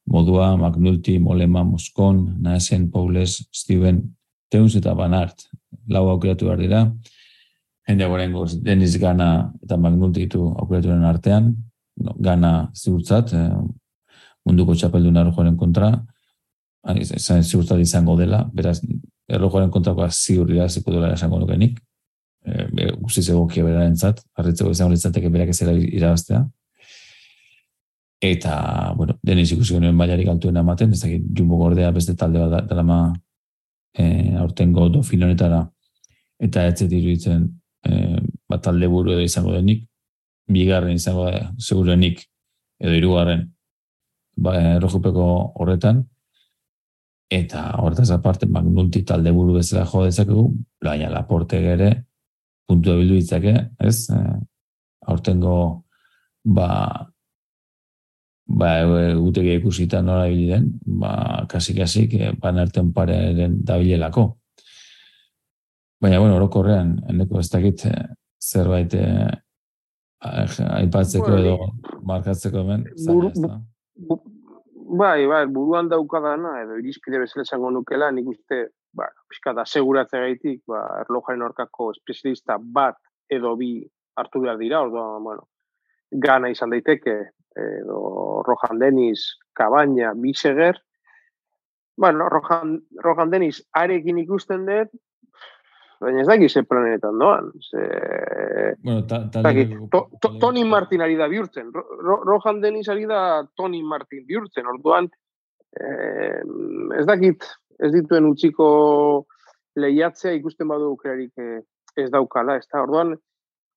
[0.05, 4.01] Modua, Magnulti, Molema, Moscon, Naesen, Paules, Steven,
[4.49, 5.45] Teuns eta Banart,
[5.87, 6.81] lau aukeratu behar dira.
[7.87, 11.53] Jende goren goz, Deniz Gana eta Magnulti ditu aukeratuaren artean,
[12.03, 13.53] no, Gana ziurtzat, eh,
[14.45, 15.93] munduko txapeldun joren kontra,
[16.97, 18.81] esan ziurtat izango dela, beraz,
[19.29, 21.79] erlojoaren kontrakoa ziur iraziko dela esango nukenik,
[22.45, 26.43] e, guztiz egokia beraren zat, harritzeko izango litzateke berak ezera irabaztea.
[28.29, 28.53] Eta,
[28.97, 32.83] bueno, deniz ikusi genuen baiarik altuen ematen, ez dakit, jumbo gordea beste talde bat dela
[32.83, 32.99] ma
[33.95, 35.61] e, aurtengo dofin honetara,
[36.39, 37.45] eta ez zet iruditzen
[37.87, 39.85] e, bat talde buru edo izango denik,
[40.51, 42.25] bigarren izango da, segurenik,
[42.81, 43.45] edo irugarren,
[44.35, 45.29] ba, errojupeko
[45.61, 46.03] horretan,
[47.29, 50.47] eta horretaz aparte, magnulti talde buru bezala jo dezakegu,
[50.81, 51.91] baina laporte gere,
[52.67, 53.53] puntu bildu ditzake,
[53.85, 54.09] ez?
[54.09, 54.21] E,
[55.09, 55.55] aurtengo,
[56.57, 56.69] ba,
[58.49, 58.71] ba,
[59.19, 64.25] gutege ikusita nola den, ba, kasi-kasik, e, banerten parearen dabilelako.
[66.01, 67.93] Baina, bueno, orokorrean, endeko ez dakit e,
[68.41, 69.05] zerbait e,
[70.19, 71.55] aipatzeko edo
[72.03, 72.83] markatzeko ben,
[74.89, 78.57] Bai, bai, buruan daukadana, edo irizpide bezala esango nukela, nik uste,
[78.97, 82.97] ba, pixka da, seguratze gaitik, ba, erlojaren orkako espezialista bat
[83.29, 83.83] edo bi
[84.17, 85.45] hartu behar dira, orduan, bueno,
[86.25, 87.15] gana izan daiteke,
[87.61, 87.99] edo
[88.47, 89.19] Rojan Deniz,
[89.53, 90.81] Kabaina, Biseger,
[91.97, 94.89] bueno, Rojan, Rojan Deniz arekin ikusten dut,
[95.99, 97.51] baina ez daki ze planetan doan.
[97.59, 97.85] Ze...
[98.83, 99.41] Bueno, ta, ta,
[99.91, 101.71] to, to, Tony Martin ari da bihurtzen.
[101.73, 104.67] Ro, Rohan Deniz ari da Tony Martin bihurtzen.
[104.67, 105.09] Orduan,
[105.79, 106.41] eh,
[106.99, 107.43] ez dakit,
[107.79, 108.69] ez dituen utziko
[109.79, 111.59] lehiatzea ikusten badu ukerarik eh,
[111.99, 112.57] ez daukala.
[112.59, 113.15] Ez da, orduan,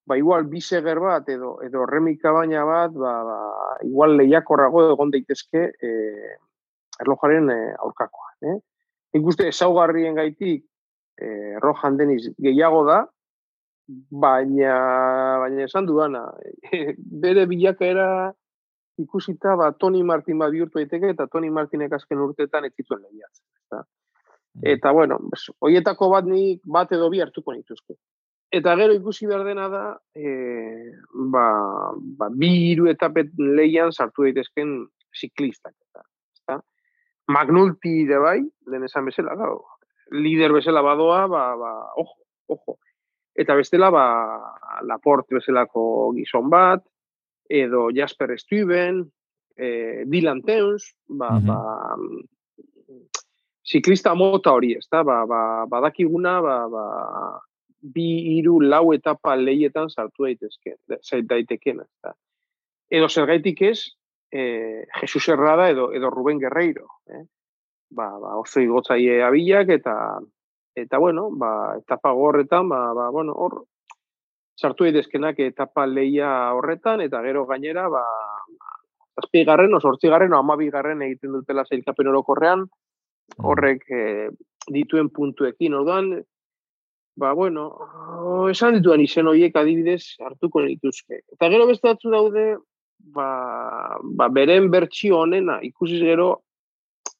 [0.06, 3.38] ba, igual biseger bat edo, edo remika baina bat, ba, ba,
[3.86, 6.34] igual lehiakorrago egon daitezke eh,
[7.02, 8.36] erlojaren eh, aurkakoa.
[8.46, 8.58] Eh?
[9.18, 10.64] Ikuste, esaugarrien gaitik,
[11.22, 13.00] e, Rohan Deniz gehiago da,
[14.10, 14.76] baina,
[15.44, 16.26] baina esan dudana,
[17.24, 18.32] bere bilakaera
[19.02, 23.44] ikusita, ba, Tony Martin bat bihurtu daiteke eta Tony Martinek azken urteetan ez zituen lehiatzen.
[23.66, 24.64] Eta, mm.
[24.74, 25.20] eta bueno,
[25.64, 27.96] hoietako bat nik bat edo bi hartuko nituzke.
[28.52, 30.32] Eta gero ikusi behar dena da, e,
[31.32, 31.46] ba,
[32.20, 34.74] ba, bi hiru etapet lehian sartu daitezken
[35.16, 35.72] ziklistak.
[35.88, 36.04] Eta,
[36.42, 36.58] eta,
[37.32, 39.56] Magnulti de bai, lehen esan bezala, gau,
[40.12, 42.78] lider bezala badoa, ba, ba, ojo, ojo.
[43.34, 44.04] Eta bestela, ba,
[44.84, 46.84] Laporte bezalako gizon bat,
[47.48, 49.02] edo Jasper Stuyven,
[49.56, 51.46] e, Dylan Teuns, ba, mm -hmm.
[51.46, 51.96] ba,
[53.64, 56.84] ziklista mota hori, ez da, ba, ba, badakiguna, ba, ba,
[57.82, 62.14] bi hiru lau etapa leietan sartu daitezke, zait daiteken, ez da.
[62.92, 63.78] Edo zergaitik ez,
[64.30, 67.24] eh, Jesus Herrada edo, edo Ruben Guerreiro, eh?
[67.96, 69.94] Ba, ba, oso igotzaile abilak eta
[70.74, 73.64] eta bueno, ba, etapa gorretan, ba, ba, bueno, hor
[74.56, 78.04] sartu edezkenak etapa leia horretan eta gero gainera, ba,
[79.16, 83.44] zazpi garren, osortzi garren, amabi garren egiten dutela zailkapen orokorrean, mm.
[83.44, 84.04] horrek e,
[84.72, 86.12] dituen puntuekin, orduan,
[87.16, 87.68] ba, bueno,
[88.50, 91.22] esan dituen izen horiek adibidez hartuko dituzke.
[91.36, 92.46] Eta gero beste daude,
[93.16, 93.28] ba,
[94.02, 96.42] ba, beren bertsio honena, ikusiz gero,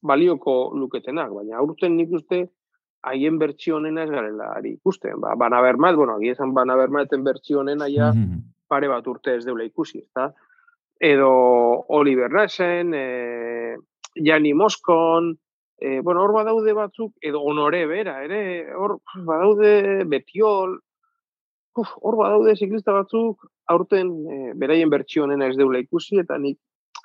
[0.02, 2.46] balioko luketenak, baina aurten nik uste
[3.02, 5.18] haien bertsio honena ez garela ari ikusten.
[5.20, 8.42] Ba, bana bermat, bueno, agi esan bana bermaten bertsio honena ja mhm.
[8.68, 10.30] pare bat urte ez deula ikusi, ezta?
[11.02, 11.32] Edo
[11.98, 13.76] Oliver Nassen, e,
[14.14, 15.32] Jani Moskon,
[15.78, 18.42] e, bueno, hor badaude batzuk, edo honore bera, ere,
[18.78, 20.76] hor badaude betiol,
[21.74, 26.60] uf, hor badaude ziklista batzuk, aurten e, beraien bertsio honena ez deula ikusi, eta nik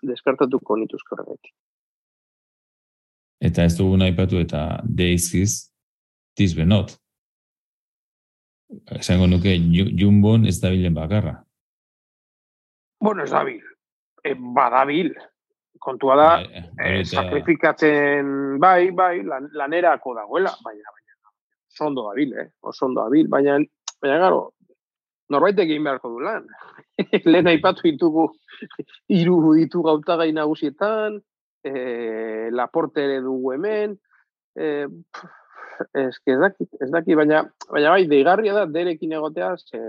[0.05, 1.55] deskartatuko nituzko horregatik.
[3.43, 5.69] Eta ez dugu nahi patu eta deizkiz,
[6.38, 6.95] tiz benot.
[8.97, 9.54] Esango nuke,
[10.00, 11.38] jumbon ez da bilen bakarra.
[13.00, 13.62] Bueno, ez da bil.
[14.23, 15.13] E, badabil.
[15.80, 21.34] Kontua da, e, e, sakrifikatzen bai, bai, lan, lanerako dagoela, baina, baina,
[21.70, 22.47] sondo da eh?
[22.61, 23.59] Osondo da bil, baina,
[24.01, 24.41] baina, garo,
[25.30, 26.47] norbait egin beharko du lan.
[27.32, 28.26] Lehen aipatu ditugu,
[29.14, 31.22] iru ditu gautagai nagusietan,
[31.68, 33.97] e, laporte ere dugu hemen,
[34.55, 34.88] e,
[35.93, 39.82] ez, ez daki, ez daki, baina, baina bai, deigarria da, derekin egotea, ze,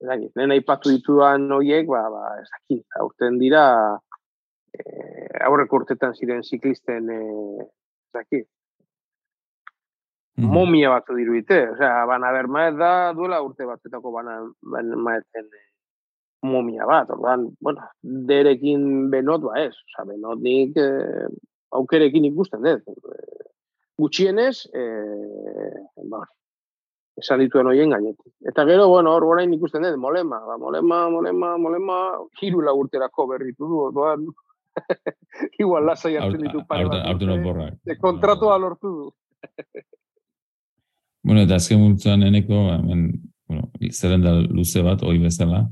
[0.00, 3.64] ez daki, nena ipatu dituan horiek, ba, ba, ez daki, aurten dira,
[4.72, 4.82] e,
[5.48, 7.20] aurrek urtetan ziren ziklisten, e,
[7.68, 8.42] ez daki,
[10.38, 10.50] mm.
[10.56, 14.40] momia batu dirudite, osea, bana bermaet da, duela urte batetako bana,
[14.74, 15.64] bana maeten, e,
[16.44, 21.26] momia bat, orduan, bueno, derekin benot ba ez, oza, benot nik eh,
[21.74, 22.86] aukerekin ikusten dut.
[22.88, 23.50] Eh,
[23.98, 26.22] gutxienez, eh, ba,
[27.20, 28.32] esan dituen hoien gainetik.
[28.50, 32.00] Eta gero, bueno, hor orain ikusten dut, molema, ba, molema, molema, molema,
[32.42, 34.28] hiru lagurterako berritu du, orduan,
[35.62, 37.04] Igual lasai hartzen ditu pare bat.
[37.10, 37.76] Artu no borrak.
[37.86, 39.06] De kontratua lortu du.
[41.26, 43.06] bueno, eta azken multzuan eneko, hemen,
[43.48, 45.64] bueno, zerrenda luze bat, oi bezala,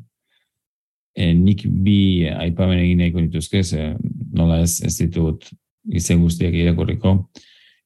[1.17, 3.93] e, nik bi aipamen egin nahiko nituzke, ze
[4.33, 5.49] nola ez, ez ditut
[5.93, 7.17] izen guztiak irakurriko,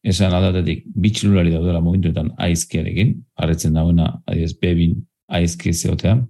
[0.06, 5.00] esan aldatetik bitxilulari daudela momentuetan aizkearekin, arretzen dagoena, adiez, bebin
[5.38, 6.20] aizki zeotea,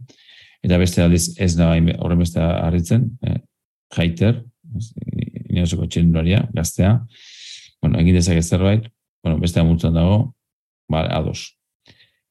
[0.64, 3.40] eta beste aldiz ez da horren beste harritzen, eh,
[3.96, 4.40] jaiter,
[5.50, 6.94] inosoko txendularia, gaztea,
[7.82, 8.88] bueno, egin dezak ez zerbait,
[9.24, 10.32] bueno, beste amultzen dago,
[10.90, 11.52] ba, ados.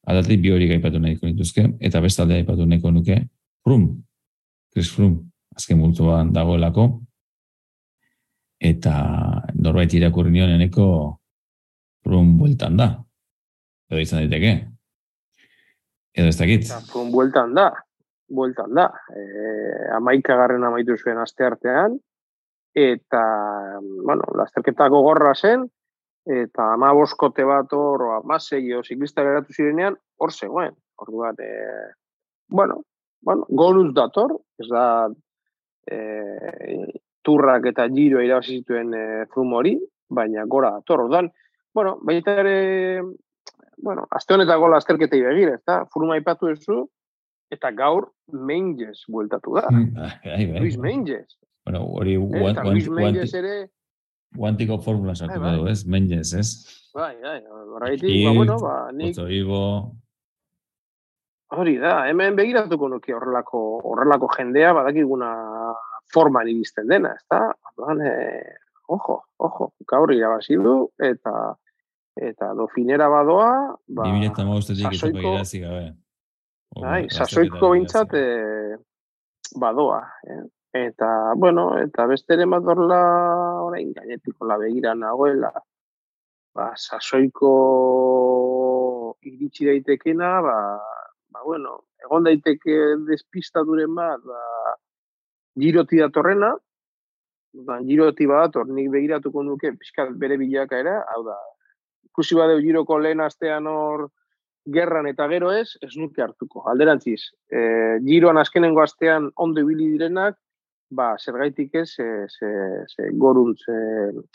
[0.06, 3.20] Aldatik bi hori gaipatu nahiko nituzke, eta beste aldea gaipatu nahiko nuke,
[3.64, 3.88] frum,
[4.76, 5.16] Chris Frum,
[5.56, 6.82] azken multuan dagoelako,
[8.60, 8.92] eta
[9.56, 10.86] norbait irakurri nion eneko
[12.04, 12.90] frum bueltan da.
[13.88, 14.52] Edo izan daiteke.
[16.12, 16.68] Edo ez dakit.
[16.92, 17.70] Frum bueltan da
[18.28, 18.90] bueltan da.
[19.16, 19.22] E,
[19.96, 21.96] amaika garren amaitu zuen aste artean,
[22.76, 23.22] eta,
[23.80, 25.64] bueno, lasterketa gogorra zen,
[26.26, 30.76] eta ama boskote bat hor, o amasei, o ziklista geratu zirenean, hor zegoen.
[31.00, 31.94] Orduan, e,
[32.52, 32.82] bueno,
[33.26, 34.84] bueno, gonuz dator, ez da,
[35.90, 35.98] e,
[37.26, 39.04] turrak eta giro irabazi zituen e,
[39.34, 39.74] hori,
[40.08, 41.02] baina gora dator.
[41.08, 41.32] Orduan,
[41.74, 43.02] bueno, baita ere,
[43.82, 46.84] bueno, aste honetako lasterketei begire, ez da, furuma ipatu duzu,
[47.50, 49.66] eta gaur Menges bueltatu da.
[49.70, 50.60] Mm, bai, bai.
[50.60, 51.36] Luis Menges.
[51.66, 53.56] Bueno, hori Luis Menges ere
[54.36, 55.72] guantiko formula sartu bai, bai.
[55.72, 55.84] ez?
[55.86, 56.48] Menges, ez?
[56.94, 57.40] Bai, bai,
[57.74, 59.18] horreiti, ba, bueno, ba, nik...
[61.54, 65.28] Hori da, hemen begiratuko nuke horrelako, horrelako jendea, badakiguna
[66.12, 67.52] forma iristen dena, ez da?
[68.02, 68.56] eh,
[68.88, 71.54] ojo, ojo, gaur irabazi du, eta
[72.16, 75.86] eta dofinera badoa, ba, 2008 ez da gabe.
[76.80, 78.24] Bai, sasoiko bintzat e,
[79.60, 80.00] badoa.
[80.28, 80.42] Eh?
[80.76, 82.98] Eta, bueno, eta beste ere madorla
[83.64, 85.52] orain gainetiko la begira nagoela.
[86.56, 87.52] Ba, sasoiko
[89.24, 90.56] iritsi daitekena, ba,
[91.46, 92.76] bueno, egon daiteke
[93.06, 94.74] despistaduren bat, ba,
[95.62, 96.52] giroti datorrena,
[97.66, 101.36] ba, giroti bat, nik begiratuko nuke, pixkat bere bilaka era, hau da,
[102.10, 104.08] ikusi badeu giroko lehen astean hor,
[104.74, 106.64] gerran eta gero ez, ez nuke hartuko.
[106.70, 107.20] Alderantziz,
[107.52, 107.60] e,
[108.06, 110.38] giroan azkenengo astean ondo ibili direnak,
[110.90, 112.50] ba, zergaitik ez, e, ze,
[112.90, 113.78] ze goruntz e,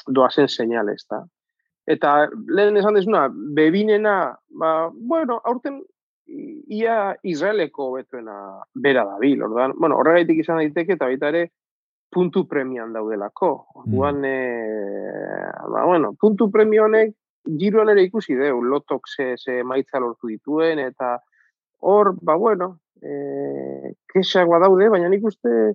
[0.08, 1.24] doazen seinale ez da.
[1.90, 3.26] Eta lehen esan dezuna,
[3.58, 4.16] bebinena,
[4.62, 5.82] ba, bueno, aurten
[6.72, 8.36] ia Israeleko betuena
[8.74, 11.48] bera da bil, orduan, bueno, horregaitik izan daiteke eta baita ere
[12.12, 13.52] puntu premian daudelako.
[13.84, 14.26] Orduan, mm.
[14.26, 17.16] e, ba, bueno, puntu premio honek
[17.58, 21.18] giroan ere ikusi deu, lotok ze, ze maitza lortu dituen, eta
[21.82, 25.74] hor, ba bueno, e, kesak daude, baina nik uste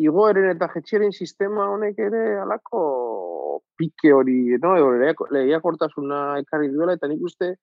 [0.00, 2.82] igoeren eta jetxieren sistema honek ere alako
[3.78, 4.76] pike hori, no?
[4.76, 4.92] edo
[5.32, 7.54] lehiakortasuna ekarri duela, eta nik uste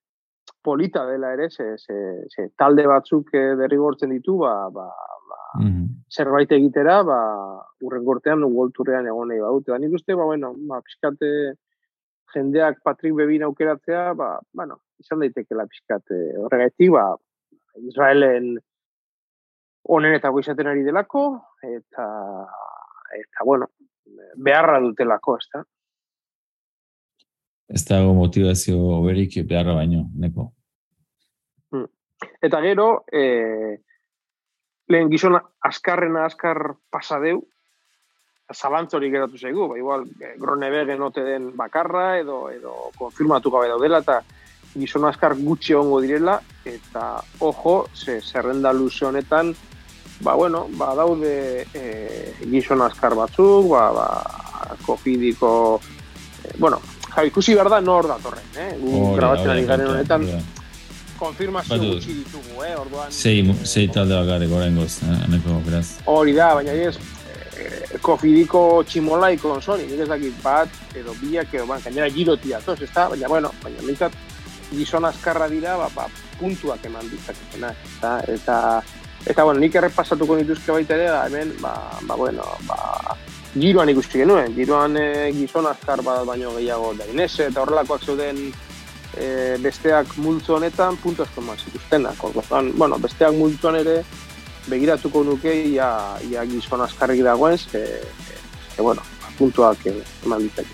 [0.68, 1.98] polita dela ere, ze, ze,
[2.28, 4.90] ze talde batzuk eh, derrigortzen ditu, ba, ba,
[5.32, 7.18] ba, mm zerbait egitera, ba,
[7.84, 9.66] urren gortean, ugolturrean egon nahi baut.
[9.68, 11.30] Eta nik uste, ba, bueno, ba, piskate,
[12.34, 17.06] jendeak Patrick Bebin aukeratzea, ba, bueno, izan daiteke la pizkat eh, horregaitik, ba,
[17.92, 18.56] Israelen
[19.88, 21.24] honen eta goizaten ari delako,
[21.64, 22.08] eta,
[23.20, 23.70] eta bueno,
[24.36, 25.64] beharra dutelako, ez da?
[27.68, 30.52] Ez dago motivazio berik beharra baino, neko.
[32.42, 33.78] Eta gero, eh,
[34.88, 37.42] lehen gizon askarrena askar pasadeu,
[38.54, 44.00] zabantzori geratu zaigu, ba, igual, eh, Gronebegen ote den bakarra, edo, edo konfirmatu gabe daudela,
[44.00, 44.22] eta
[44.78, 49.54] gizon askar gutxi ongo direla, eta ojo, ze zerrenda luze honetan,
[50.22, 54.08] ba, bueno, ba, daude e, gizon askar batzuk, ba, ba,
[54.86, 55.80] kofidiko,
[56.44, 58.70] e, bueno, jabi, ikusi behar da nor datorren, eh?
[58.80, 60.28] Gu grabatzen ari garen honetan,
[61.20, 62.74] konfirmazio gutxi ditugu, eh?
[62.80, 65.92] Orduan, sei, sei talde bakarrik oraingoz, eh?
[66.06, 66.96] Hori da, baina ez,
[68.02, 72.92] kofidiko tximolaiko soni, nik ez dakit bat, edo biak, edo ban, gainera girotia, tos, ez
[72.94, 74.16] da, baina, bueno, baina, mintzat,
[74.72, 76.08] gizon azkarra dira, ba, ba,
[76.40, 78.58] puntuak eman ditzaketena, eta, eta,
[79.26, 83.18] eta, bueno, nik errepasatuko nituzke baita ere, da, hemen, ba, ba, bueno, ba,
[83.58, 88.52] giroan ikusti genuen, giroan e, gizon azkar bat baino gehiago da inese, eta horrelakoak zeuden
[89.16, 92.24] e, besteak multzo honetan, puntu asko maz ikustenak,
[92.76, 94.02] bueno, besteak multzoan ere,
[94.68, 95.92] begiratuko nuke ia,
[96.30, 97.86] ia gizon azkarrik dagoen, ze,
[98.76, 99.02] ze bueno,
[99.38, 100.66] puntuak eman ditzak.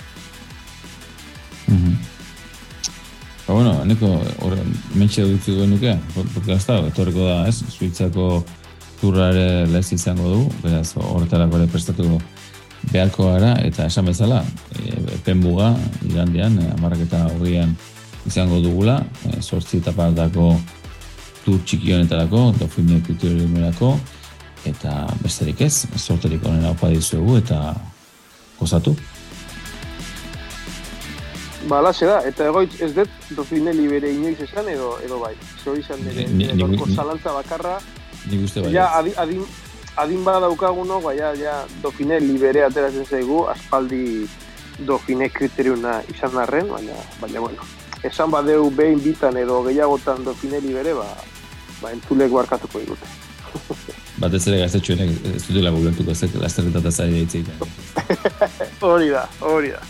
[1.67, 1.95] Mm -hmm.
[3.47, 4.07] Ba, bueno, eneko,
[4.39, 4.57] hor,
[4.95, 5.97] mentxe dutzu duen nuke,
[6.33, 8.43] porque hasta, etorriko da, ez, Suitzako
[9.01, 12.21] turra ere lez izango du, beraz, horretarako ere prestatu
[12.91, 14.43] beharko gara, eta esan bezala,
[14.79, 15.75] e, epen buga,
[16.07, 17.75] igandean, e, amarraketa hogeian
[18.27, 20.53] izango dugula, e, sortzi etapatako
[21.43, 23.97] tur txiki honetarako, dofine kulturionerako,
[24.69, 27.73] eta besterik ez, sorterik onena opa dizuegu, eta
[28.59, 28.95] gozatu.
[31.67, 35.33] Ba, alaxe da, eta egoitz ez dut dofineli bere inoiz esan edo, edo bai.
[35.63, 36.25] Zer izan bere,
[36.59, 37.77] gorko zalantza bakarra.
[38.27, 38.73] Nik uste bai.
[38.75, 39.45] Ja, adin, adin,
[39.99, 44.27] adin bada daukaguno, bai, ja, ja, dofineli bere ateratzen zaigu, aspaldi
[44.87, 47.67] dofine kriteriuna izan arren, baina, baina, bueno,
[48.03, 51.07] esan badeu behin bitan edo gehiagotan dofineli bere, ba,
[51.81, 53.07] ba entzulek barkatuko digute.
[54.21, 57.25] Batez ere gaztetxuenek ez dutela gubentuko ez lasterretat azari
[58.81, 59.81] Hori da, hori da.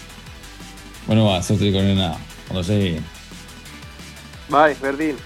[1.07, 2.15] Bueno, va, soy Triconena.
[2.47, 3.01] Cuando se...
[4.49, 5.17] Bye, Verdín.